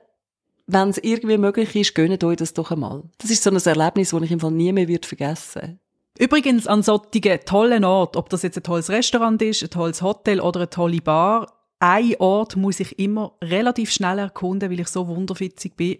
wenn 0.67 0.89
es 0.89 0.97
irgendwie 0.97 1.37
möglich 1.37 1.75
ist, 1.75 1.95
gönnt 1.95 2.23
euch 2.23 2.37
das 2.37 2.53
doch 2.53 2.71
einmal. 2.71 3.03
Das 3.17 3.31
ist 3.31 3.41
so 3.41 3.49
ein 3.49 3.57
Erlebnis, 3.57 4.11
das 4.11 4.21
ich 4.21 4.31
im 4.31 4.39
Fall 4.39 4.51
nie 4.51 4.71
mehr 4.73 4.87
wird 4.87 5.05
vergessen 5.05 5.79
Übrigens 6.19 6.65
an 6.65 6.81
solchen 6.81 7.39
tollen 7.45 7.85
Ort, 7.85 8.17
ob 8.17 8.29
das 8.29 8.41
jetzt 8.41 8.57
ein 8.57 8.63
tolles 8.63 8.89
Restaurant 8.89 9.41
ist, 9.41 9.63
ein 9.63 9.69
tolles 9.69 10.01
Hotel 10.01 10.41
oder 10.41 10.61
eine 10.61 10.69
tolle 10.69 10.99
Bar, 10.99 11.53
ein 11.79 12.15
Ort 12.17 12.55
muss 12.55 12.79
ich 12.79 12.97
immer 12.97 13.33
relativ 13.43 13.91
schnell 13.91 14.17
erkunden, 14.17 14.71
weil 14.71 14.79
ich 14.79 14.87
so 14.87 15.07
wunderfitzig 15.07 15.75
bin. 15.75 15.99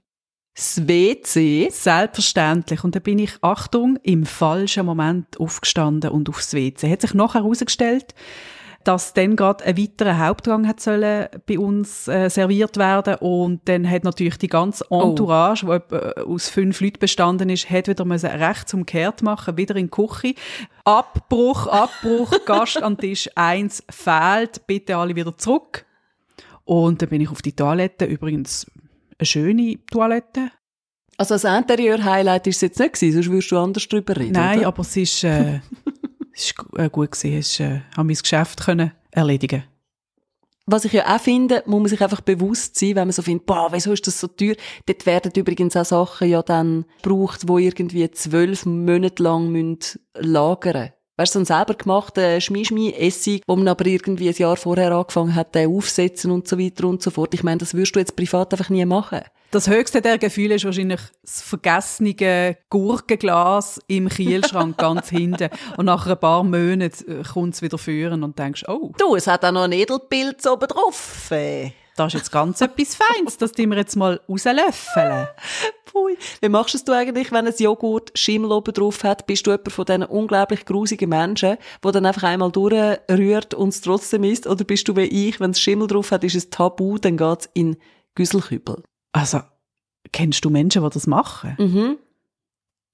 Das 0.55 0.87
WC? 0.87 1.69
Selbstverständlich. 1.69 2.83
Und 2.83 2.95
da 2.95 2.99
bin 2.99 3.19
ich, 3.19 3.33
Achtung, 3.41 3.97
im 4.01 4.25
falschen 4.25 4.87
Moment 4.87 5.39
aufgestanden 5.39 6.09
und 6.09 6.29
aufs 6.29 6.55
WC. 6.55 6.89
Hat 6.89 7.01
sich 7.01 7.13
nachher 7.13 7.43
herausgestellt, 7.43 8.15
dass 8.87 9.13
dann 9.13 9.35
gerade 9.35 9.65
ein 9.65 9.77
weiterer 9.77 10.17
Hauptgang 10.17 10.65
hat 10.65 10.79
sollen 10.79 11.27
bei 11.45 11.59
uns 11.59 12.07
äh, 12.07 12.29
serviert 12.29 12.77
werden 12.77 13.15
und 13.15 13.67
dann 13.67 13.89
hat 13.89 14.05
natürlich 14.05 14.37
die 14.37 14.47
ganze 14.47 14.85
oh. 14.89 15.01
Entourage, 15.01 15.65
oh. 15.67 15.77
die 15.77 15.95
äh, 15.95 16.21
aus 16.21 16.47
fünf 16.47 16.79
Leuten 16.79 16.99
bestanden 16.99 17.49
ist, 17.49 17.69
hat 17.69 17.89
wieder 17.89 18.05
müssen 18.05 18.29
rechts 18.29 18.73
umkehrt 18.73 19.23
machen, 19.23 19.57
wieder 19.57 19.75
in 19.75 19.87
die 19.87 19.91
Küche. 19.91 20.35
Abbruch, 20.85 21.67
Abbruch, 21.67 22.31
Gast 22.45 22.81
an 22.81 22.97
Tisch 22.97 23.29
eins 23.35 23.83
fehlt, 23.89 24.65
bitte 24.67 24.95
alle 24.95 25.15
wieder 25.15 25.37
zurück. 25.37 25.85
Und 26.63 27.01
dann 27.01 27.09
bin 27.09 27.19
ich 27.19 27.29
auf 27.29 27.41
die 27.41 27.53
Toilette, 27.53 28.05
übrigens 28.05 28.71
eine 29.19 29.25
schöne 29.25 29.79
Toilette. 29.91 30.51
Also 31.17 31.35
das 31.35 31.43
Interieur-Highlight 31.43 32.47
ist 32.47 32.57
es 32.57 32.61
jetzt 32.61 32.79
nicht 32.79 32.93
gewesen, 32.93 33.13
sonst 33.15 33.31
würdest 33.31 33.51
du 33.51 33.57
anders 33.57 33.87
drüber 33.89 34.15
reden, 34.15 34.31
Nein, 34.31 34.59
oder? 34.59 34.67
aber 34.67 34.81
es 34.81 34.95
ist... 34.95 35.25
Äh, 35.25 35.59
es 36.37 36.53
war 36.71 36.85
äh, 36.85 36.89
gut, 36.89 37.09
es 37.23 37.59
äh, 37.59 37.81
habe 37.95 38.07
mein 38.07 38.15
Geschäft 38.15 38.61
können 38.61 38.91
erledigen 39.11 39.63
was 40.69 40.83
ich 40.83 40.91
ja 40.91 41.15
auch 41.15 41.21
finde, 41.21 41.63
muss 41.65 41.79
man 41.79 41.87
sich 41.87 42.01
einfach 42.01 42.19
bewusst 42.19 42.77
sein, 42.77 42.89
wenn 42.89 43.07
man 43.07 43.13
so 43.13 43.21
findet, 43.21 43.45
boah, 43.45 43.69
wieso 43.71 43.93
ist 43.93 44.05
das 44.05 44.19
so 44.19 44.27
teuer? 44.27 44.55
Dort 44.85 45.05
werden 45.05 45.31
übrigens 45.35 45.77
auch 45.77 45.85
Sachen 45.85 46.27
ja 46.27 46.43
dann 46.43 46.83
gebraucht, 47.01 47.47
wo 47.47 47.57
irgendwie 47.57 48.11
zwölf 48.11 48.65
Monate 48.65 49.23
lang 49.23 49.49
müssen 49.49 49.77
lagern 50.13 50.91
Weißt 51.17 51.33
du, 51.33 51.39
so 51.39 51.41
ein 51.41 51.45
selber 51.45 51.73
gemachter 51.73 52.39
Schmischmi-Essig, 52.39 53.41
wo 53.47 53.55
man 53.55 53.67
aber 53.67 53.87
irgendwie 53.87 54.29
ein 54.29 54.35
Jahr 54.35 54.55
vorher 54.55 54.91
angefangen 54.91 55.33
hat, 55.33 55.55
den 55.55 55.75
aufsetzen 55.75 56.29
und 56.29 56.47
so 56.47 56.59
weiter 56.59 56.87
und 56.87 57.01
so 57.01 57.09
fort. 57.09 57.33
Ich 57.33 57.41
meine, 57.41 57.57
das 57.57 57.73
würdest 57.73 57.95
du 57.95 57.99
jetzt 57.99 58.15
privat 58.15 58.53
einfach 58.53 58.69
nie 58.69 58.85
machen. 58.85 59.21
Das 59.49 59.67
höchste 59.67 60.01
der 60.01 60.19
Gefühle 60.19 60.55
ist 60.55 60.65
wahrscheinlich 60.65 60.99
das 61.23 61.41
vergessene 61.41 62.55
Gurkenglas 62.69 63.79
im 63.87 64.09
Kühlschrank 64.09 64.77
ganz 64.77 65.09
hinten. 65.09 65.49
Und 65.77 65.85
nach 65.85 66.05
ein 66.05 66.19
paar 66.19 66.43
Monaten 66.43 67.21
äh, 67.21 67.23
kommt 67.23 67.55
es 67.55 67.63
wieder 67.63 67.79
führen 67.79 68.23
und 68.23 68.37
denkst, 68.37 68.65
oh. 68.67 68.91
Du, 68.99 69.15
es 69.15 69.25
hat 69.25 69.43
auch 69.43 69.51
noch 69.51 69.63
ein 69.63 69.71
Edelpilz 69.71 70.45
oben 70.45 70.67
drauf. 70.67 71.31
Das 71.97 72.13
ist 72.13 72.19
jetzt 72.19 72.31
ganz 72.31 72.61
etwas 72.61 72.95
Feins, 72.95 73.37
das 73.37 73.53
tun 73.53 73.71
wir 73.71 73.77
jetzt 73.77 73.95
mal 73.95 74.21
rauslöffeln. 74.29 75.27
Pui. 75.85 76.15
Wie 76.41 76.49
machst 76.49 76.87
du 76.87 76.91
eigentlich, 76.91 77.31
wenn 77.31 77.47
ein 77.47 77.53
Joghurt 77.57 78.11
Schimmel 78.13 78.51
oben 78.51 78.71
drauf 78.71 79.03
hat? 79.03 79.25
Bist 79.25 79.47
du 79.47 79.51
jemand 79.51 79.71
von 79.71 79.85
diesen 79.85 80.03
unglaublich 80.03 80.65
grusigen 80.65 81.09
Menschen, 81.09 81.57
der 81.83 81.91
dann 81.91 82.05
einfach 82.05 82.23
einmal 82.23 82.51
durchrührt 82.51 83.55
und 83.55 83.69
es 83.69 83.81
trotzdem 83.81 84.23
isst? 84.25 84.45
Oder 84.45 84.63
bist 84.63 84.87
du 84.87 84.95
wie 84.95 85.05
ich, 85.05 85.39
wenn 85.39 85.51
es 85.51 85.59
Schimmel 85.59 85.87
drauf 85.87 86.11
hat, 86.11 86.23
ist 86.23 86.35
es 86.35 86.51
tabu, 86.51 86.99
dann 86.99 87.17
geht 87.17 87.39
es 87.39 87.49
in 87.55 87.77
Güsselkübel? 88.13 88.83
Also, 89.11 89.41
kennst 90.11 90.45
du 90.45 90.51
Menschen, 90.51 90.83
die 90.83 90.89
das 90.91 91.07
machen? 91.07 91.55
Mhm. 91.57 91.97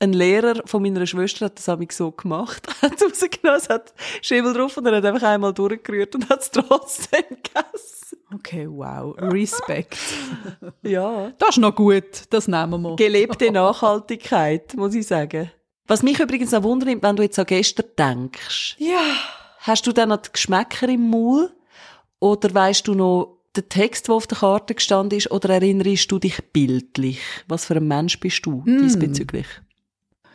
Ein 0.03 0.11
Lehrer 0.11 0.61
von 0.65 0.81
meiner 0.81 1.07
Schwester 1.07 1.45
hat 1.45 1.57
das 1.57 1.67
nämlich 1.67 1.93
so 1.93 2.11
gemacht. 2.11 2.67
Er 2.81 2.91
hat 2.91 3.01
rausgenommen, 3.01 3.57
es 3.57 3.69
hat 3.69 3.93
Schimmel 4.21 4.53
drauf 4.53 4.75
und 4.75 4.85
er 4.85 4.97
hat 4.97 5.05
einfach 5.05 5.25
einmal 5.25 5.53
durchgerührt 5.53 6.13
und 6.15 6.29
hat 6.29 6.41
es 6.41 6.51
trotzdem 6.51 7.23
gegessen. 7.29 8.17
Okay, 8.35 8.67
wow. 8.69 9.15
Respekt. 9.17 9.97
ja. 10.81 11.31
Das 11.37 11.51
ist 11.51 11.59
noch 11.59 11.73
gut. 11.73 12.23
Das 12.31 12.49
nehmen 12.49 12.81
wir. 12.81 12.97
Gelebte 12.97 13.49
Nachhaltigkeit, 13.49 14.73
muss 14.75 14.93
ich 14.93 15.07
sagen. 15.07 15.49
Was 15.87 16.03
mich 16.03 16.19
übrigens 16.19 16.51
noch 16.51 16.63
wundert, 16.63 17.01
wenn 17.01 17.15
du 17.15 17.23
jetzt 17.23 17.39
an 17.39 17.45
gestern 17.45 17.85
denkst. 17.97 18.75
Ja. 18.79 18.99
Hast 19.59 19.87
du 19.87 19.93
dann 19.93 20.09
noch 20.09 20.17
die 20.17 20.33
Geschmäcker 20.33 20.89
im 20.89 21.09
Maul? 21.09 21.49
Oder 22.19 22.53
weißt 22.53 22.85
du 22.89 22.93
noch 22.93 23.37
der 23.55 23.69
Text, 23.69 24.09
der 24.09 24.15
auf 24.15 24.27
der 24.27 24.39
Karte 24.39 24.75
gestanden 24.75 25.17
ist, 25.17 25.31
oder 25.31 25.49
erinnerst 25.49 26.11
du 26.11 26.19
dich 26.19 26.43
bildlich? 26.51 27.21
Was 27.47 27.65
für 27.65 27.75
ein 27.75 27.87
Mensch 27.87 28.19
bist 28.19 28.45
du 28.45 28.63
mm. 28.65 28.79
diesbezüglich? 28.79 29.45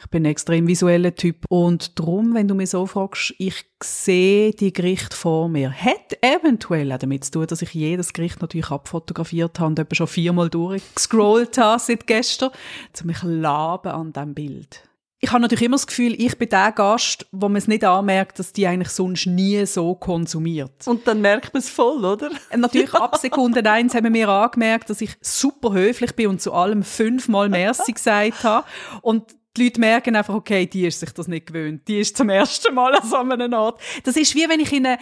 Ich 0.01 0.07
bin 0.09 0.23
ein 0.23 0.31
extrem 0.31 0.67
visueller 0.67 1.15
Typ 1.15 1.45
und 1.49 1.99
darum, 1.99 2.35
wenn 2.35 2.49
du 2.49 2.55
mich 2.55 2.71
so 2.71 2.87
fragst, 2.87 3.35
ich 3.39 3.65
sehe 3.83 4.53
die 4.53 4.73
Gerichte 4.73 5.17
vor 5.17 5.49
mir. 5.49 5.73
Hat 5.73 6.19
eventuell 6.21 6.93
auch 6.93 6.99
damit 6.99 7.25
zu 7.25 7.33
tun, 7.33 7.47
dass 7.47 7.63
ich 7.63 7.75
jedes 7.75 8.13
Gericht 8.13 8.41
natürlich 8.41 8.71
abfotografiert 8.71 9.59
habe 9.59 9.71
und 9.71 9.79
etwa 9.79 9.95
schon 9.95 10.07
viermal 10.07 10.51
durchgescrollt 10.51 11.59
habe 11.59 11.81
seit 11.81 12.07
gestern, 12.07 12.51
zu 12.93 13.07
mich 13.07 13.23
laben 13.23 13.91
an 13.91 14.13
diesem 14.13 14.35
Bild 14.35 14.89
ich 15.21 15.33
habe 15.33 15.43
natürlich 15.43 15.65
immer 15.65 15.77
das 15.77 15.87
Gefühl, 15.87 16.15
ich 16.17 16.39
bin 16.39 16.49
der 16.49 16.71
Gast, 16.71 17.27
wo 17.33 17.49
man 17.49 17.57
es 17.57 17.67
nicht 17.67 17.85
anmerkt, 17.85 18.39
dass 18.39 18.53
die 18.53 18.67
eigentlich 18.69 18.91
sonst 18.91 19.27
nie 19.27 19.67
so 19.67 19.97
konsumiert. 19.97 20.87
Und 20.87 21.09
dann 21.09 21.21
merkt 21.21 21.53
man 21.53 21.61
es 21.61 21.69
voll, 21.69 22.05
oder? 22.05 22.31
Natürlich 22.57 22.95
ab 22.95 23.17
Sekunde 23.17 23.69
eins 23.69 23.95
haben 23.95 24.15
wir 24.15 24.29
angemerkt, 24.29 24.91
dass 24.91 25.01
ich 25.01 25.17
super 25.21 25.73
höflich 25.73 26.15
bin 26.15 26.29
und 26.29 26.41
zu 26.41 26.53
allem 26.53 26.85
fünfmal 26.85 27.49
Merci 27.49 27.93
gesagt 27.95 28.45
habe. 28.45 28.65
Und 29.03 29.35
die 29.59 29.64
Leute 29.64 29.81
merken 29.81 30.16
einfach, 30.16 30.35
okay, 30.35 30.66
die 30.66 30.87
ist 30.87 31.01
sich 31.01 31.12
das 31.12 31.29
nicht 31.29 31.47
gewöhnt. 31.47 31.87
Die 31.88 31.99
ist 32.01 32.16
zum 32.16 32.29
ersten 32.29 32.75
Mal 32.75 32.94
an 32.94 33.07
so 33.07 33.16
einem 33.16 33.53
Ort. 33.53 33.81
Das 34.05 34.16
ist 34.16 34.35
wie 34.35 34.49
wenn 34.49 34.61
ich 34.61 34.73
in 34.73 34.87
eine 34.87 34.99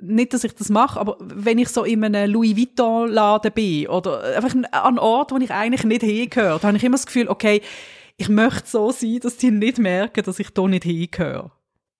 nicht, 0.00 0.32
dass 0.32 0.44
ich 0.44 0.54
das 0.54 0.68
mache, 0.68 1.00
aber 1.00 1.16
wenn 1.20 1.58
ich 1.58 1.70
so 1.70 1.82
in 1.82 2.04
einem 2.04 2.30
Louis 2.30 2.56
Vuitton-Laden 2.56 3.52
bin 3.52 3.88
oder 3.88 4.22
einfach 4.36 4.54
an 4.54 4.64
einem 4.66 4.98
Ort, 4.98 5.32
wo 5.32 5.36
ich 5.38 5.50
eigentlich 5.50 5.82
nicht 5.82 6.02
hingehöre, 6.02 6.62
habe 6.62 6.76
ich 6.76 6.84
immer 6.84 6.96
das 6.96 7.06
Gefühl, 7.06 7.28
okay, 7.28 7.62
ich 8.16 8.28
möchte 8.28 8.68
so 8.68 8.92
sein, 8.92 9.18
dass 9.20 9.36
die 9.36 9.50
nicht 9.50 9.78
merken, 9.78 10.24
dass 10.24 10.38
ich 10.38 10.50
da 10.50 10.66
nicht 10.68 10.84
hingehöre. 10.84 11.50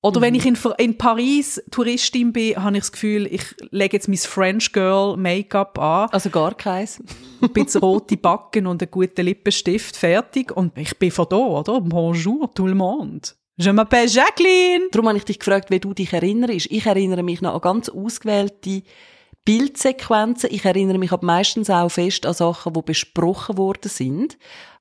Oder 0.01 0.21
mhm. 0.21 0.25
wenn 0.25 0.35
ich 0.37 0.47
in, 0.47 0.59
in 0.79 0.99
Paris 0.99 1.63
Touristin 1.71 2.33
bin, 2.33 2.57
habe 2.63 2.77
ich 2.77 2.83
das 2.83 2.93
Gefühl, 2.93 3.27
ich 3.27 3.43
lege 3.71 3.97
jetzt 3.97 4.09
mein 4.09 4.17
French 4.17 4.73
Girl 4.73 5.17
Make-up 5.17 5.79
an. 5.79 6.09
Also 6.11 6.31
gar 6.31 6.55
keins. 6.55 7.03
ein 7.43 7.53
bisschen 7.53 7.81
rote 7.81 8.17
Backen 8.17 8.67
und 8.67 8.83
einen 8.83 8.91
guten 8.91 9.25
Lippenstift, 9.25 9.97
fertig. 9.97 10.57
Und 10.57 10.77
ich 10.79 10.97
bin 10.99 11.11
von 11.11 11.27
da, 11.29 11.37
oder? 11.37 11.81
Bonjour, 11.81 12.53
tout 12.55 12.69
le 12.69 12.75
monde. 12.75 13.29
Je 13.57 13.71
m'appelle 13.73 14.09
Jacqueline. 14.09 14.89
Darum 14.93 15.09
habe 15.09 15.19
ich 15.19 15.25
dich 15.25 15.41
gefragt, 15.41 15.71
wie 15.71 15.81
du 15.81 15.93
dich 15.93 16.13
erinnerst. 16.13 16.71
Ich 16.71 16.87
erinnere 16.87 17.25
mich 17.25 17.41
noch 17.41 17.55
an 17.55 17.61
ganz 17.61 17.89
ausgewählte 17.89 18.83
Bildsequenzen. 19.45 20.51
Ich 20.53 20.65
erinnere 20.65 20.99
mich 20.99 21.11
aber 21.11 21.27
meistens 21.27 21.69
auch 21.69 21.89
fest 21.89 22.25
an 22.25 22.35
Sachen, 22.35 22.73
die 22.73 22.83
besprochen 22.83 23.59
worden 23.59 23.89
sind 23.89 24.39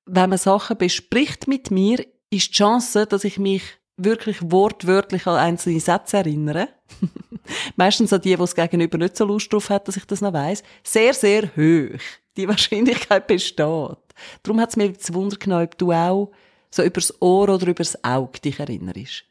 wenn 0.08 0.30
man 0.30 0.40
Sachen 0.40 0.78
bespricht 0.78 1.48
mit 1.48 1.70
mir, 1.70 2.00
ist 2.30 2.50
die 2.50 2.54
Chance, 2.54 3.06
dass 3.06 3.24
ich 3.24 3.38
mich 3.38 3.64
wirklich 3.98 4.38
wortwörtlich 4.42 5.26
an 5.28 5.36
einzelne 5.36 5.80
Sätze 5.80 6.18
erinnere. 6.18 6.70
Meistens 7.76 8.14
an 8.14 8.22
die, 8.22 8.36
die 8.36 8.42
es 8.42 8.56
gegenüber 8.56 8.98
nicht 8.98 9.18
so 9.18 9.26
Lust 9.26 9.52
drauf 9.52 9.70
hat, 9.70 9.88
dass 9.88 9.98
ich 9.98 10.06
das 10.06 10.22
noch 10.22 10.34
weiss. 10.34 10.64
Sehr, 10.84 11.14
sehr 11.14 11.44
hoch. 11.56 12.00
Die 12.38 12.48
Wahrscheinlichkeit 12.48 13.28
besteht. 13.28 13.98
Darum 14.44 14.62
hat 14.62 14.70
es 14.70 14.76
mir 14.76 14.94
zu 14.98 15.14
Wunder 15.14 15.38
genommen, 15.38 15.66
ob 15.66 15.78
du 15.78 15.92
auch 15.92 16.32
so 16.70 16.84
übers 16.84 17.22
Ohr 17.22 17.50
oder 17.50 17.68
übers 17.68 18.04
Auge 18.04 18.40
dich 18.40 18.60
erinnerst. 18.60 19.24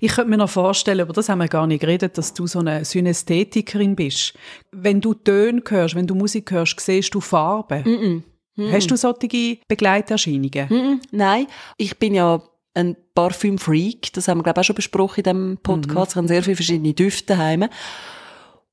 Ich 0.00 0.12
könnte 0.12 0.30
mir 0.30 0.38
noch 0.38 0.50
vorstellen, 0.50 1.02
aber 1.02 1.12
das 1.12 1.28
haben 1.28 1.38
wir 1.38 1.48
gar 1.48 1.66
nicht 1.66 1.80
geredet, 1.80 2.16
dass 2.16 2.32
du 2.32 2.46
so 2.46 2.60
eine 2.60 2.84
Synästhetikerin 2.84 3.94
bist. 3.94 4.32
Wenn 4.72 5.00
du 5.00 5.12
Töne 5.12 5.62
hörst, 5.68 5.94
wenn 5.94 6.06
du 6.06 6.14
Musik 6.14 6.50
hörst, 6.50 6.80
siehst 6.80 7.14
du 7.14 7.20
Farben. 7.20 7.82
Mm 7.82 8.24
-mm. 8.58 8.72
Hast 8.72 8.90
du 8.90 8.96
solche 8.96 9.58
Begleiterscheinungen? 9.68 10.68
Hm, 10.70 11.00
nein, 11.10 11.46
ich 11.76 11.98
bin 11.98 12.14
ja 12.14 12.42
ein 12.76 12.96
Parfüm-Freak. 13.14 14.12
Das 14.12 14.28
haben 14.28 14.38
wir, 14.38 14.42
glaube 14.42 14.60
ich, 14.60 14.64
auch 14.64 14.66
schon 14.66 14.76
besprochen 14.76 15.20
in 15.20 15.24
diesem 15.24 15.58
Podcast. 15.62 16.10
Mhm. 16.10 16.10
Ich 16.10 16.16
habe 16.16 16.28
sehr 16.28 16.42
viele 16.42 16.56
verschiedene 16.56 16.94
Düfte 16.94 17.26
daheim. 17.26 17.68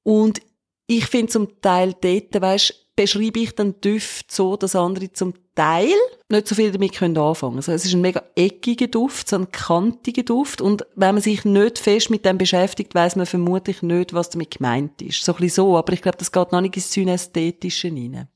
Und 0.04 0.42
ich 0.88 1.06
finde 1.06 1.32
zum 1.32 1.62
Teil 1.62 1.96
dort, 2.00 2.42
weisst, 2.42 2.84
beschreibe 2.96 3.40
ich 3.40 3.56
dann 3.56 3.80
Düfte 3.82 4.34
so, 4.34 4.56
dass 4.56 4.76
andere 4.76 5.12
zum 5.14 5.34
Teil 5.56 5.94
nicht 6.30 6.48
so 6.48 6.56
viel 6.56 6.72
damit 6.72 6.94
können 6.94 7.18
anfangen. 7.18 7.58
Also 7.58 7.72
es 7.72 7.86
ist 7.86 7.94
ein 7.94 8.02
mega 8.02 8.24
eckiger 8.36 8.88
Duft, 8.88 9.30
so 9.30 9.38
ein 9.38 9.52
kantiger 9.52 10.24
Duft. 10.24 10.62
Und 10.62 10.86
wenn 10.96 11.16
man 11.16 11.22
sich 11.22 11.46
nicht 11.46 11.80
fest 11.80 12.10
mit 12.10 12.26
dem 12.26 12.38
beschäftigt, 12.38 12.94
weiß 12.94 13.16
man 13.16 13.26
vermutlich 13.26 13.82
nicht, 13.82 14.14
was 14.14 14.30
damit 14.30 14.58
gemeint 14.58 15.02
ist. 15.02 15.24
So 15.24 15.34
ein 15.34 15.38
bisschen 15.40 15.64
so. 15.64 15.78
Aber 15.78 15.94
ich 15.94 16.02
glaube, 16.02 16.18
das 16.18 16.32
geht 16.32 16.52
noch 16.52 16.62
nicht 16.62 16.76
ins 16.76 16.92
Synästhetische 16.92 17.90
rein. 17.90 18.28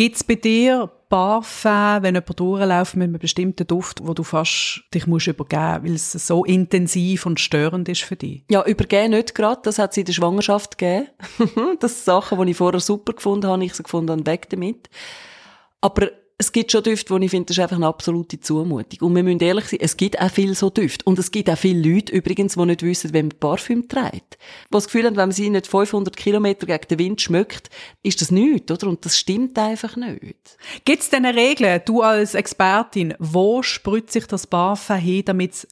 Gibt's 0.00 0.24
bei 0.24 0.36
dir 0.36 0.90
Parfum, 1.10 2.02
wenn 2.02 2.14
jemand 2.14 2.40
durchläuft 2.40 2.96
mit 2.96 3.08
einem 3.08 3.18
bestimmten 3.18 3.66
Duft, 3.66 4.00
wo 4.02 4.14
du 4.14 4.22
fast 4.22 4.82
dich 4.94 5.06
musst 5.06 5.26
übergeben, 5.26 5.84
weil 5.84 5.92
es 5.92 6.12
so 6.12 6.42
intensiv 6.42 7.26
und 7.26 7.38
störend 7.38 7.86
ist 7.86 8.04
für 8.04 8.16
dich? 8.16 8.42
Ja, 8.50 8.64
übergeben 8.64 9.10
nicht 9.10 9.34
gerade. 9.34 9.60
Das 9.62 9.78
hat 9.78 9.90
es 9.90 9.98
in 9.98 10.06
der 10.06 10.14
Schwangerschaft 10.14 10.78
gegeben. 10.78 11.08
das 11.80 11.96
sind 11.96 12.04
Sachen, 12.06 12.42
die 12.46 12.52
ich 12.52 12.56
vorher 12.56 12.80
super 12.80 13.12
gefunden 13.12 13.46
habe, 13.46 13.62
ich 13.62 13.74
so 13.74 13.82
gefunden 13.82 14.10
habe, 14.12 14.24
weg 14.24 14.48
damit. 14.48 14.88
Aber 15.82 16.08
es 16.40 16.52
gibt 16.52 16.72
schon 16.72 16.82
Düfte, 16.82 17.12
wo 17.12 17.18
ich 17.18 17.30
finde, 17.30 17.48
das 17.48 17.58
ist 17.58 17.62
einfach 17.62 17.76
eine 17.76 17.86
absolute 17.86 18.40
Zumutung. 18.40 19.06
Und 19.06 19.14
wir 19.14 19.22
müssen 19.22 19.40
ehrlich 19.40 19.66
sein, 19.66 19.80
es 19.82 19.98
gibt 19.98 20.18
auch 20.18 20.30
viel 20.30 20.54
so 20.54 20.70
Düfte. 20.70 21.04
Und 21.04 21.18
es 21.18 21.30
gibt 21.30 21.50
auch 21.50 21.58
viele 21.58 21.86
Leute 21.86 22.14
übrigens, 22.14 22.54
die 22.54 22.64
nicht 22.64 22.82
wissen, 22.82 23.12
wenn 23.12 23.26
man 23.26 23.38
Parfüm 23.38 23.88
trägt. 23.88 24.38
Die 24.38 24.70
das 24.70 24.86
Gefühl 24.86 25.04
haben, 25.04 25.16
wenn 25.16 25.28
man 25.28 25.32
sie 25.32 25.50
nicht 25.50 25.66
500 25.66 26.16
Kilometer 26.16 26.64
gegen 26.64 26.88
den 26.88 26.98
Wind 26.98 27.20
schmückt, 27.20 27.68
ist 28.02 28.22
das 28.22 28.30
nichts, 28.30 28.72
oder? 28.72 28.86
Und 28.86 29.04
das 29.04 29.18
stimmt 29.18 29.58
einfach 29.58 29.96
nicht. 29.96 30.56
Gibt 30.86 31.02
es 31.02 31.10
denn 31.10 31.26
eine 31.26 31.38
Regel, 31.38 31.82
du 31.84 32.00
als 32.00 32.32
Expertin, 32.32 33.12
wo 33.18 33.62
spritzt 33.62 34.14
sich 34.14 34.26
das 34.26 34.46
Parfüm 34.46 34.96
hin, 34.96 35.24
damit 35.26 35.52
es 35.52 35.68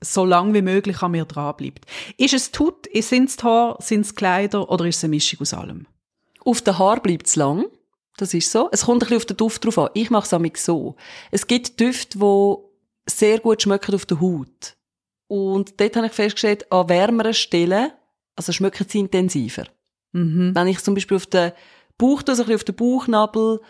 so 0.00 0.24
lange 0.24 0.54
wie 0.54 0.62
möglich 0.62 1.02
an 1.02 1.10
mir 1.10 1.26
dranbleibt? 1.26 1.84
Ist 2.16 2.32
es 2.32 2.52
Tut, 2.52 2.86
sind 2.90 3.28
es 3.28 3.44
Haar, 3.44 3.76
sind 3.80 4.06
es 4.06 4.14
Kleider 4.14 4.70
oder 4.70 4.86
ist 4.86 4.96
es 4.96 5.04
eine 5.04 5.10
Mischung 5.10 5.42
aus 5.42 5.52
allem? 5.52 5.86
Auf 6.42 6.62
den 6.62 6.78
Haar 6.78 7.02
bleibt 7.02 7.26
es 7.26 7.36
lang. 7.36 7.66
Das 8.16 8.32
ist 8.34 8.50
so. 8.50 8.68
Es 8.72 8.84
kommt 8.84 9.02
ein 9.02 9.08
bisschen 9.08 9.16
auf 9.18 9.26
den 9.26 9.36
Duft 9.36 9.64
drauf 9.64 9.78
an. 9.78 9.90
Ich 9.94 10.10
mache 10.10 10.36
es 10.52 10.64
so. 10.64 10.96
Es 11.30 11.46
gibt 11.46 11.78
Düfte, 11.78 12.18
die 12.18 12.54
sehr 13.08 13.38
gut 13.40 13.62
schmecken 13.62 13.94
auf 13.94 14.06
der 14.06 14.20
Haut. 14.20 14.76
Und 15.28 15.80
dort 15.80 15.96
habe 15.96 16.06
ich 16.06 16.12
festgestellt, 16.12 16.70
an 16.70 16.88
wärmeren 16.88 17.34
Stellen, 17.34 17.90
also 18.36 18.52
schmecken 18.52 18.86
sie 18.88 19.00
intensiver. 19.00 19.64
Mhm. 20.12 20.54
Wenn 20.54 20.66
ich 20.68 20.82
zum 20.82 20.94
Beispiel 20.94 21.16
auf 21.16 21.26
den 21.26 21.52
Bauch, 21.98 22.22
also 22.26 22.42
ein 22.42 22.46
bisschen 22.46 22.54
auf 22.54 22.64
den 22.64 22.74
Bauchnabel, 22.76 23.60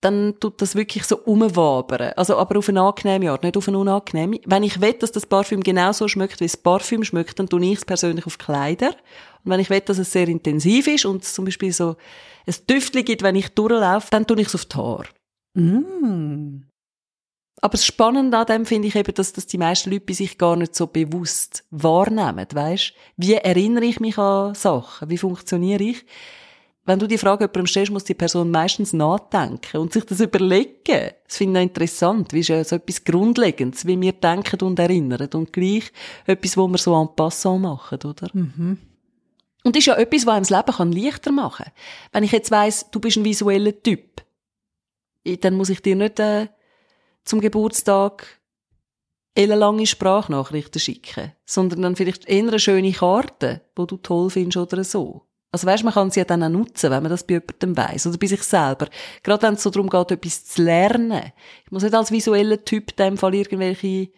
dann 0.00 0.34
tut 0.38 0.60
das 0.60 0.74
wirklich 0.74 1.04
so 1.04 1.16
umwabern. 1.16 2.12
Also, 2.16 2.36
aber 2.36 2.58
auf 2.58 2.68
eine 2.68 2.82
angenehme 2.82 3.30
Art, 3.30 3.42
nicht 3.42 3.56
auf 3.56 3.68
eine 3.68 3.78
unangenehme. 3.78 4.38
Wenn 4.44 4.62
ich 4.62 4.80
will, 4.80 4.92
dass 4.94 5.12
das 5.12 5.24
Parfüm 5.24 5.62
genauso 5.62 6.08
schmeckt, 6.08 6.40
wie 6.40 6.44
das 6.44 6.56
Parfüm 6.56 7.04
schmeckt, 7.04 7.38
dann 7.38 7.48
tue 7.48 7.64
ich 7.64 7.78
es 7.78 7.84
persönlich 7.84 8.26
auf 8.26 8.36
Kleider. 8.36 8.94
Und 9.44 9.50
wenn 9.50 9.60
ich 9.60 9.70
will, 9.70 9.80
dass 9.80 9.98
es 9.98 10.10
sehr 10.10 10.28
intensiv 10.28 10.86
ist 10.86 11.04
und 11.04 11.24
zum 11.24 11.44
Beispiel 11.44 11.72
so 11.72 11.96
ein 12.46 12.54
Düftchen 12.68 13.04
gibt, 13.04 13.22
wenn 13.22 13.36
ich 13.36 13.50
durchlaufe, 13.50 14.08
dann 14.10 14.26
tue 14.26 14.40
ich 14.40 14.48
es 14.48 14.54
auf 14.54 14.64
die 14.64 14.76
Haare. 14.76 15.08
Mm. 15.54 16.64
Aber 17.60 17.72
das 17.72 17.86
Spannende 17.86 18.36
an 18.36 18.46
dem 18.46 18.66
finde 18.66 18.88
ich 18.88 18.96
eben, 18.96 19.14
dass 19.14 19.32
das 19.32 19.46
die 19.46 19.58
meisten 19.58 19.90
Leute 19.90 20.04
bei 20.04 20.12
sich 20.12 20.36
gar 20.36 20.56
nicht 20.56 20.74
so 20.74 20.86
bewusst 20.86 21.64
wahrnehmen, 21.70 22.46
weißt? 22.52 22.92
Wie 23.16 23.34
erinnere 23.34 23.84
ich 23.84 24.00
mich 24.00 24.18
an 24.18 24.54
Sachen? 24.54 25.08
Wie 25.08 25.18
funktioniere 25.18 25.82
ich? 25.82 26.04
Wenn 26.86 26.98
du 26.98 27.06
die 27.06 27.16
Frage 27.16 27.44
jemandem 27.44 27.66
stellst, 27.66 27.92
muss 27.92 28.04
die 28.04 28.12
Person 28.12 28.50
meistens 28.50 28.92
nachdenken 28.92 29.78
und 29.78 29.94
sich 29.94 30.04
das 30.04 30.20
überlegen. 30.20 31.12
Das 31.26 31.38
finde 31.38 31.60
ich 31.60 31.68
interessant. 31.68 32.34
Wie 32.34 32.40
ist 32.40 32.48
ja 32.48 32.62
so 32.62 32.76
etwas 32.76 33.02
Grundlegendes, 33.04 33.86
wie 33.86 33.98
wir 33.98 34.12
denken 34.12 34.60
und 34.60 34.78
erinnern. 34.78 35.30
Und 35.32 35.52
gleich 35.52 35.90
etwas, 36.26 36.58
wo 36.58 36.68
wir 36.68 36.76
so 36.76 37.00
en 37.00 37.08
passant 37.16 37.62
machen, 37.62 37.98
oder? 38.04 38.28
Mhm. 38.34 38.78
Und 39.64 39.74
das 39.74 39.80
ist 39.80 39.86
ja 39.86 39.96
etwas, 39.96 40.26
was 40.26 40.34
einem 40.34 40.64
das 40.64 40.78
Leben 40.78 41.04
leichter 41.04 41.32
machen 41.32 41.64
kann. 41.64 41.74
Wenn 42.12 42.24
ich 42.24 42.32
jetzt 42.32 42.50
weiss, 42.50 42.90
du 42.90 43.00
bist 43.00 43.16
ein 43.16 43.24
visueller 43.24 43.82
Typ, 43.82 44.22
dann 45.40 45.56
muss 45.56 45.70
ich 45.70 45.80
dir 45.80 45.96
nicht 45.96 46.20
äh, 46.20 46.48
zum 47.24 47.40
Geburtstag 47.40 48.40
ellenlange 49.34 49.86
Sprachnachrichten 49.86 50.80
schicken, 50.80 51.32
sondern 51.44 51.82
dann 51.82 51.96
vielleicht 51.96 52.26
eher 52.26 52.46
eine 52.46 52.58
schöne 52.58 52.92
Karte, 52.92 53.62
wo 53.74 53.86
du 53.86 53.96
toll 53.96 54.30
findest 54.30 54.58
oder 54.58 54.84
so. 54.84 55.22
Also 55.50 55.66
weißt, 55.66 55.84
man 55.84 55.94
kann 55.94 56.10
sie 56.10 56.20
ja 56.20 56.24
dann 56.24 56.42
auch 56.42 56.48
nutzen, 56.48 56.90
wenn 56.90 57.02
man 57.02 57.10
das 57.10 57.24
bei 57.24 57.34
jemandem 57.34 57.76
weiss 57.76 58.06
oder 58.06 58.18
bei 58.18 58.26
sich 58.26 58.42
selber. 58.42 58.88
Gerade 59.22 59.42
wenn 59.42 59.54
es 59.54 59.62
so 59.62 59.70
darum 59.70 59.88
geht, 59.88 60.10
etwas 60.10 60.44
zu 60.44 60.62
lernen. 60.62 61.32
Ich 61.64 61.70
muss 61.70 61.84
nicht 61.84 61.94
als 61.94 62.10
visueller 62.10 62.64
Typ 62.64 62.90
in 62.90 62.96
dem 62.96 63.16
Fall 63.16 63.34
irgendwelche 63.34 64.08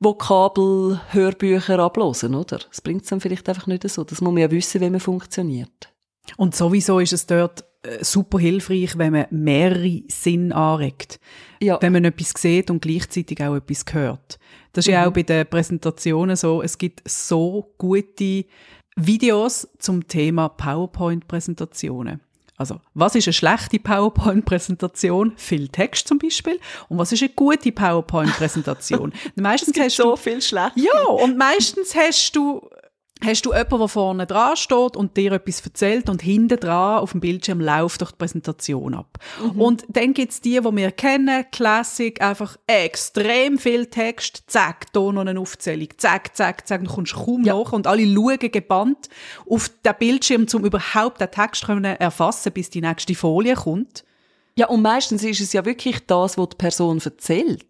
Vokabel, 0.00 1.00
Hörbücher 1.10 1.78
ablosen, 1.78 2.34
oder? 2.34 2.58
Das 2.68 2.80
bringt 2.80 3.02
es 3.02 3.10
dann 3.10 3.20
vielleicht 3.20 3.48
einfach 3.48 3.66
nicht 3.66 3.88
so. 3.88 4.02
Das 4.02 4.20
muss 4.22 4.32
man 4.32 4.40
ja 4.40 4.50
wissen, 4.50 4.80
wie 4.80 4.90
man 4.90 5.00
funktioniert. 5.00 5.92
Und 6.38 6.54
sowieso 6.54 7.00
ist 7.00 7.12
es 7.12 7.26
dort 7.26 7.64
äh, 7.82 8.02
super 8.02 8.38
hilfreich, 8.38 8.96
wenn 8.96 9.12
man 9.12 9.26
mehrere 9.30 10.02
Sinn 10.08 10.52
anregt. 10.52 11.20
Ja. 11.60 11.78
Wenn 11.82 11.92
man 11.92 12.06
etwas 12.06 12.32
sieht 12.36 12.70
und 12.70 12.80
gleichzeitig 12.80 13.42
auch 13.42 13.56
etwas 13.56 13.84
hört. 13.92 14.38
Das 14.72 14.86
ist 14.86 14.88
mhm. 14.88 14.94
ja 14.94 15.06
auch 15.06 15.12
bei 15.12 15.22
den 15.22 15.46
Präsentationen 15.46 16.36
so. 16.36 16.62
Es 16.62 16.78
gibt 16.78 17.06
so 17.08 17.74
gute 17.76 18.46
Videos 18.96 19.68
zum 19.78 20.06
Thema 20.06 20.48
PowerPoint-Präsentationen. 20.48 22.20
Also, 22.60 22.78
was 22.92 23.14
ist 23.14 23.26
eine 23.26 23.32
schlechte 23.32 23.78
PowerPoint-Präsentation? 23.78 25.32
Viel 25.36 25.68
Text 25.68 26.06
zum 26.06 26.18
Beispiel. 26.18 26.60
Und 26.90 26.98
was 26.98 27.10
ist 27.10 27.22
eine 27.22 27.30
gute 27.30 27.72
PowerPoint-Präsentation? 27.72 29.14
meistens 29.34 29.80
hast 29.80 29.98
du 29.98 30.02
so 30.02 30.16
viel 30.16 30.42
schlecht. 30.42 30.72
Ja, 30.74 31.06
und 31.06 31.38
meistens 31.38 31.94
hast 31.94 32.36
du 32.36 32.68
hast 33.24 33.42
du 33.42 33.52
jemanden, 33.52 33.78
der 33.78 33.88
vorne 33.88 34.26
dran 34.26 34.56
steht 34.56 34.96
und 34.96 35.16
dir 35.16 35.32
etwas 35.32 35.60
erzählt 35.60 36.08
und 36.08 36.22
hinten 36.22 36.58
dran 36.58 37.00
auf 37.00 37.12
dem 37.12 37.20
Bildschirm 37.20 37.60
läuft 37.60 38.00
durch 38.00 38.12
die 38.12 38.18
Präsentation 38.18 38.94
ab. 38.94 39.18
Mhm. 39.42 39.60
Und 39.60 39.84
dann 39.88 40.14
gibt's 40.14 40.40
die, 40.40 40.60
die 40.60 40.76
wir 40.76 40.92
kennen, 40.92 41.44
Classic, 41.50 42.20
einfach 42.20 42.56
extrem 42.66 43.58
viel 43.58 43.86
Text, 43.86 44.44
zack, 44.46 44.92
da 44.92 45.00
noch 45.12 45.26
eine 45.26 45.38
Aufzählung, 45.38 45.88
zack, 45.96 46.36
zack, 46.36 46.66
zack, 46.66 46.84
du 46.84 46.90
kommst 46.90 47.14
kaum 47.14 47.44
ja. 47.44 47.56
nach 47.56 47.72
und 47.72 47.86
alle 47.86 48.06
schauen 48.06 48.38
gebannt 48.38 49.08
auf 49.48 49.70
den 49.84 49.94
Bildschirm, 49.98 50.46
um 50.52 50.64
überhaupt 50.64 51.20
den 51.20 51.30
Text 51.30 51.66
können 51.66 51.96
erfassen, 51.96 52.52
bis 52.52 52.70
die 52.70 52.80
nächste 52.80 53.14
Folie 53.14 53.54
kommt. 53.54 54.04
Ja, 54.56 54.66
und 54.68 54.82
meistens 54.82 55.22
ist 55.24 55.40
es 55.40 55.52
ja 55.52 55.64
wirklich 55.64 56.06
das, 56.06 56.36
was 56.36 56.48
die 56.50 56.56
Person 56.56 57.00
erzählt. 57.02 57.66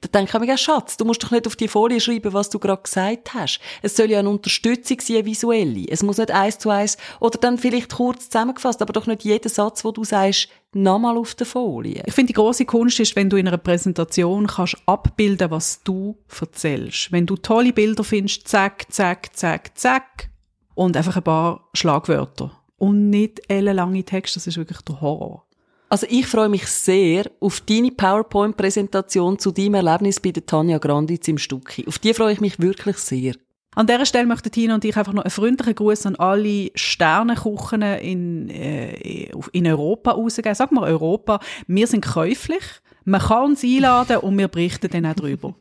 Da 0.00 0.08
denke 0.08 0.32
ich 0.34 0.40
mir, 0.40 0.48
ja, 0.48 0.56
Schatz, 0.56 0.96
du 0.96 1.04
musst 1.04 1.22
doch 1.22 1.30
nicht 1.30 1.46
auf 1.46 1.54
die 1.54 1.68
Folie 1.68 2.00
schreiben, 2.00 2.32
was 2.32 2.50
du 2.50 2.58
gerade 2.58 2.82
gesagt 2.82 3.34
hast. 3.34 3.60
Es 3.82 3.96
soll 3.96 4.10
ja 4.10 4.18
eine 4.18 4.30
Unterstützung 4.30 5.00
sein, 5.00 5.18
eine 5.18 5.26
visuelle. 5.26 5.86
Es 5.88 6.02
muss 6.02 6.18
nicht 6.18 6.30
eins 6.30 6.58
zu 6.58 6.70
eins, 6.70 6.96
oder 7.20 7.38
dann 7.38 7.58
vielleicht 7.58 7.92
kurz 7.92 8.28
zusammengefasst, 8.30 8.82
aber 8.82 8.92
doch 8.92 9.06
nicht 9.06 9.24
jeden 9.24 9.48
Satz, 9.48 9.84
wo 9.84 9.92
du 9.92 10.02
sagst, 10.02 10.48
nochmal 10.72 11.16
auf 11.16 11.34
der 11.34 11.46
Folie. 11.46 12.02
Ich 12.06 12.14
finde, 12.14 12.28
die 12.28 12.36
große 12.36 12.64
Kunst 12.64 12.98
ist, 12.98 13.14
wenn 13.14 13.30
du 13.30 13.36
in 13.36 13.46
einer 13.46 13.58
Präsentation 13.58 14.46
kannst 14.46 14.76
abbilden, 14.86 15.50
was 15.50 15.82
du 15.84 16.16
erzählst. 16.40 17.12
Wenn 17.12 17.26
du 17.26 17.36
tolle 17.36 17.72
Bilder 17.72 18.02
findest, 18.02 18.48
zack, 18.48 18.86
zack, 18.90 19.36
zack, 19.36 19.78
zack, 19.78 20.30
und 20.74 20.96
einfach 20.96 21.16
ein 21.16 21.22
paar 21.22 21.68
Schlagwörter. 21.74 22.50
Und 22.76 23.10
nicht 23.10 23.40
ellenlange 23.48 24.04
Texte, 24.04 24.38
das 24.38 24.48
ist 24.48 24.56
wirklich 24.56 24.80
der 24.80 25.00
Horror. 25.00 25.46
Also 25.88 26.06
ich 26.10 26.26
freue 26.26 26.48
mich 26.48 26.66
sehr 26.66 27.30
auf 27.40 27.60
deine 27.60 27.90
PowerPoint-Präsentation 27.90 29.38
zu 29.38 29.52
deinem 29.52 29.74
Erlebnis 29.74 30.18
bei 30.18 30.30
der 30.30 30.44
Tanja 30.44 30.78
Granditz 30.78 31.28
im 31.28 31.38
Stucki. 31.38 31.86
Auf 31.86 31.98
die 31.98 32.14
freue 32.14 32.32
ich 32.32 32.40
mich 32.40 32.58
wirklich 32.58 32.96
sehr. 32.98 33.34
An 33.74 33.86
dieser 33.86 34.06
Stelle 34.06 34.26
möchten 34.26 34.50
Tina 34.50 34.74
und 34.76 34.84
ich 34.84 34.96
einfach 34.96 35.12
noch 35.12 35.24
einen 35.24 35.30
freundlichen 35.30 35.74
Gruß 35.74 36.06
an 36.06 36.16
alle 36.16 36.70
Sternenkuchen 36.74 37.82
in, 37.82 38.48
äh, 38.48 39.30
in 39.52 39.66
Europa 39.66 40.12
rausgeben. 40.12 40.54
Sag 40.54 40.70
mal 40.70 40.84
Europa, 40.84 41.40
wir 41.66 41.86
sind 41.86 42.04
käuflich, 42.04 42.62
man 43.04 43.20
kann 43.20 43.44
uns 43.44 43.64
einladen 43.64 44.18
und 44.18 44.38
wir 44.38 44.48
berichten 44.48 44.90
dann 44.90 45.06
auch 45.06 45.14
darüber. 45.14 45.54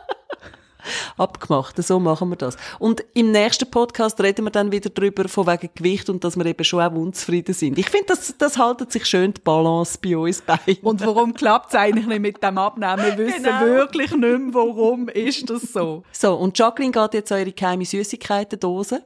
abgemacht. 1.17 1.83
So 1.83 1.99
machen 1.99 2.31
wir 2.31 2.37
das. 2.37 2.57
Und 2.79 3.05
im 3.15 3.31
nächsten 3.31 3.71
Podcast 3.71 4.21
reden 4.21 4.45
wir 4.45 4.51
dann 4.51 4.73
wieder 4.73 4.91
darüber, 4.91 5.29
von 5.29 5.47
wegen 5.47 5.71
Gewicht 5.75 6.09
und 6.11 6.25
dass 6.25 6.37
wir 6.37 6.47
eben 6.47 6.65
schon 6.65 6.81
auch 6.81 6.93
unzufrieden 6.93 7.55
sind. 7.55 7.79
Ich 7.79 7.89
finde, 7.89 8.07
das, 8.09 8.35
das 8.39 8.59
haltet 8.59 8.93
sich 8.93 9.07
schön 9.07 9.35
die 9.35 9.41
Balance 9.41 9.99
bei 10.03 10.17
uns 10.17 10.43
bei. 10.43 10.59
Und 10.83 11.05
warum 11.05 11.35
klappt 11.35 11.71
es 11.71 11.75
eigentlich 11.75 12.07
nicht 12.07 12.21
mit 12.21 12.43
dem 12.43 12.59
Abnehmen? 12.59 13.05
Wir 13.05 13.19
wissen 13.19 13.45
genau. 13.45 13.61
wirklich 13.61 14.11
nicht 14.11 14.21
mehr, 14.21 14.55
warum 14.55 15.09
ist 15.09 15.49
das 15.49 15.63
so. 15.73 16.03
So, 16.13 16.35
und 16.35 16.59
Jacqueline 16.59 16.93
geht 16.93 17.15
jetzt 17.15 17.33
an 17.33 17.41
ihre 17.41 17.53
geheime 17.53 17.85
Süßigkeiten-Dose. 17.85 19.03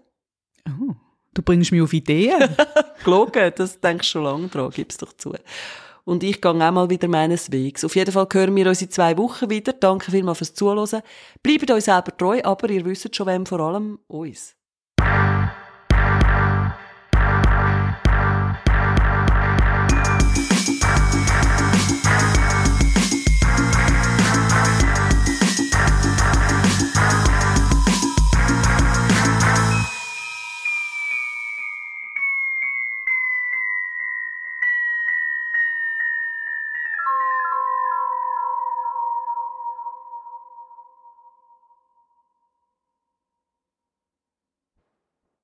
Oh, 0.68 0.94
du 1.34 1.42
bringst 1.42 1.72
mich 1.72 1.82
auf 1.82 1.92
Ideen. 1.92 2.56
Gelogen, 3.04 3.52
das 3.56 3.80
denkst 3.80 4.08
du 4.08 4.12
schon 4.12 4.24
lange 4.24 4.48
dran, 4.48 4.70
gib's 4.70 4.96
doch 4.96 5.12
zu 5.14 5.32
und 6.04 6.22
ich 6.22 6.40
gehe 6.40 6.50
auch 6.50 6.54
mal 6.54 6.90
wieder 6.90 7.08
meines 7.08 7.52
Wegs. 7.52 7.84
Auf 7.84 7.96
jeden 7.96 8.12
Fall 8.12 8.26
hören 8.32 8.56
wir 8.56 8.66
uns 8.66 8.82
in 8.82 8.90
zwei 8.90 9.16
Wochen 9.18 9.50
wieder. 9.50 9.72
Danke 9.72 10.10
vielmals 10.10 10.38
fürs 10.38 10.54
Zuhören. 10.54 11.02
Bleibt 11.42 11.70
euch 11.70 11.84
selber 11.84 12.16
treu, 12.16 12.40
aber 12.42 12.70
ihr 12.70 12.84
wisst 12.84 13.14
schon, 13.14 13.26
wem 13.26 13.46
vor 13.46 13.60
allem 13.60 13.98
uns. 14.08 14.56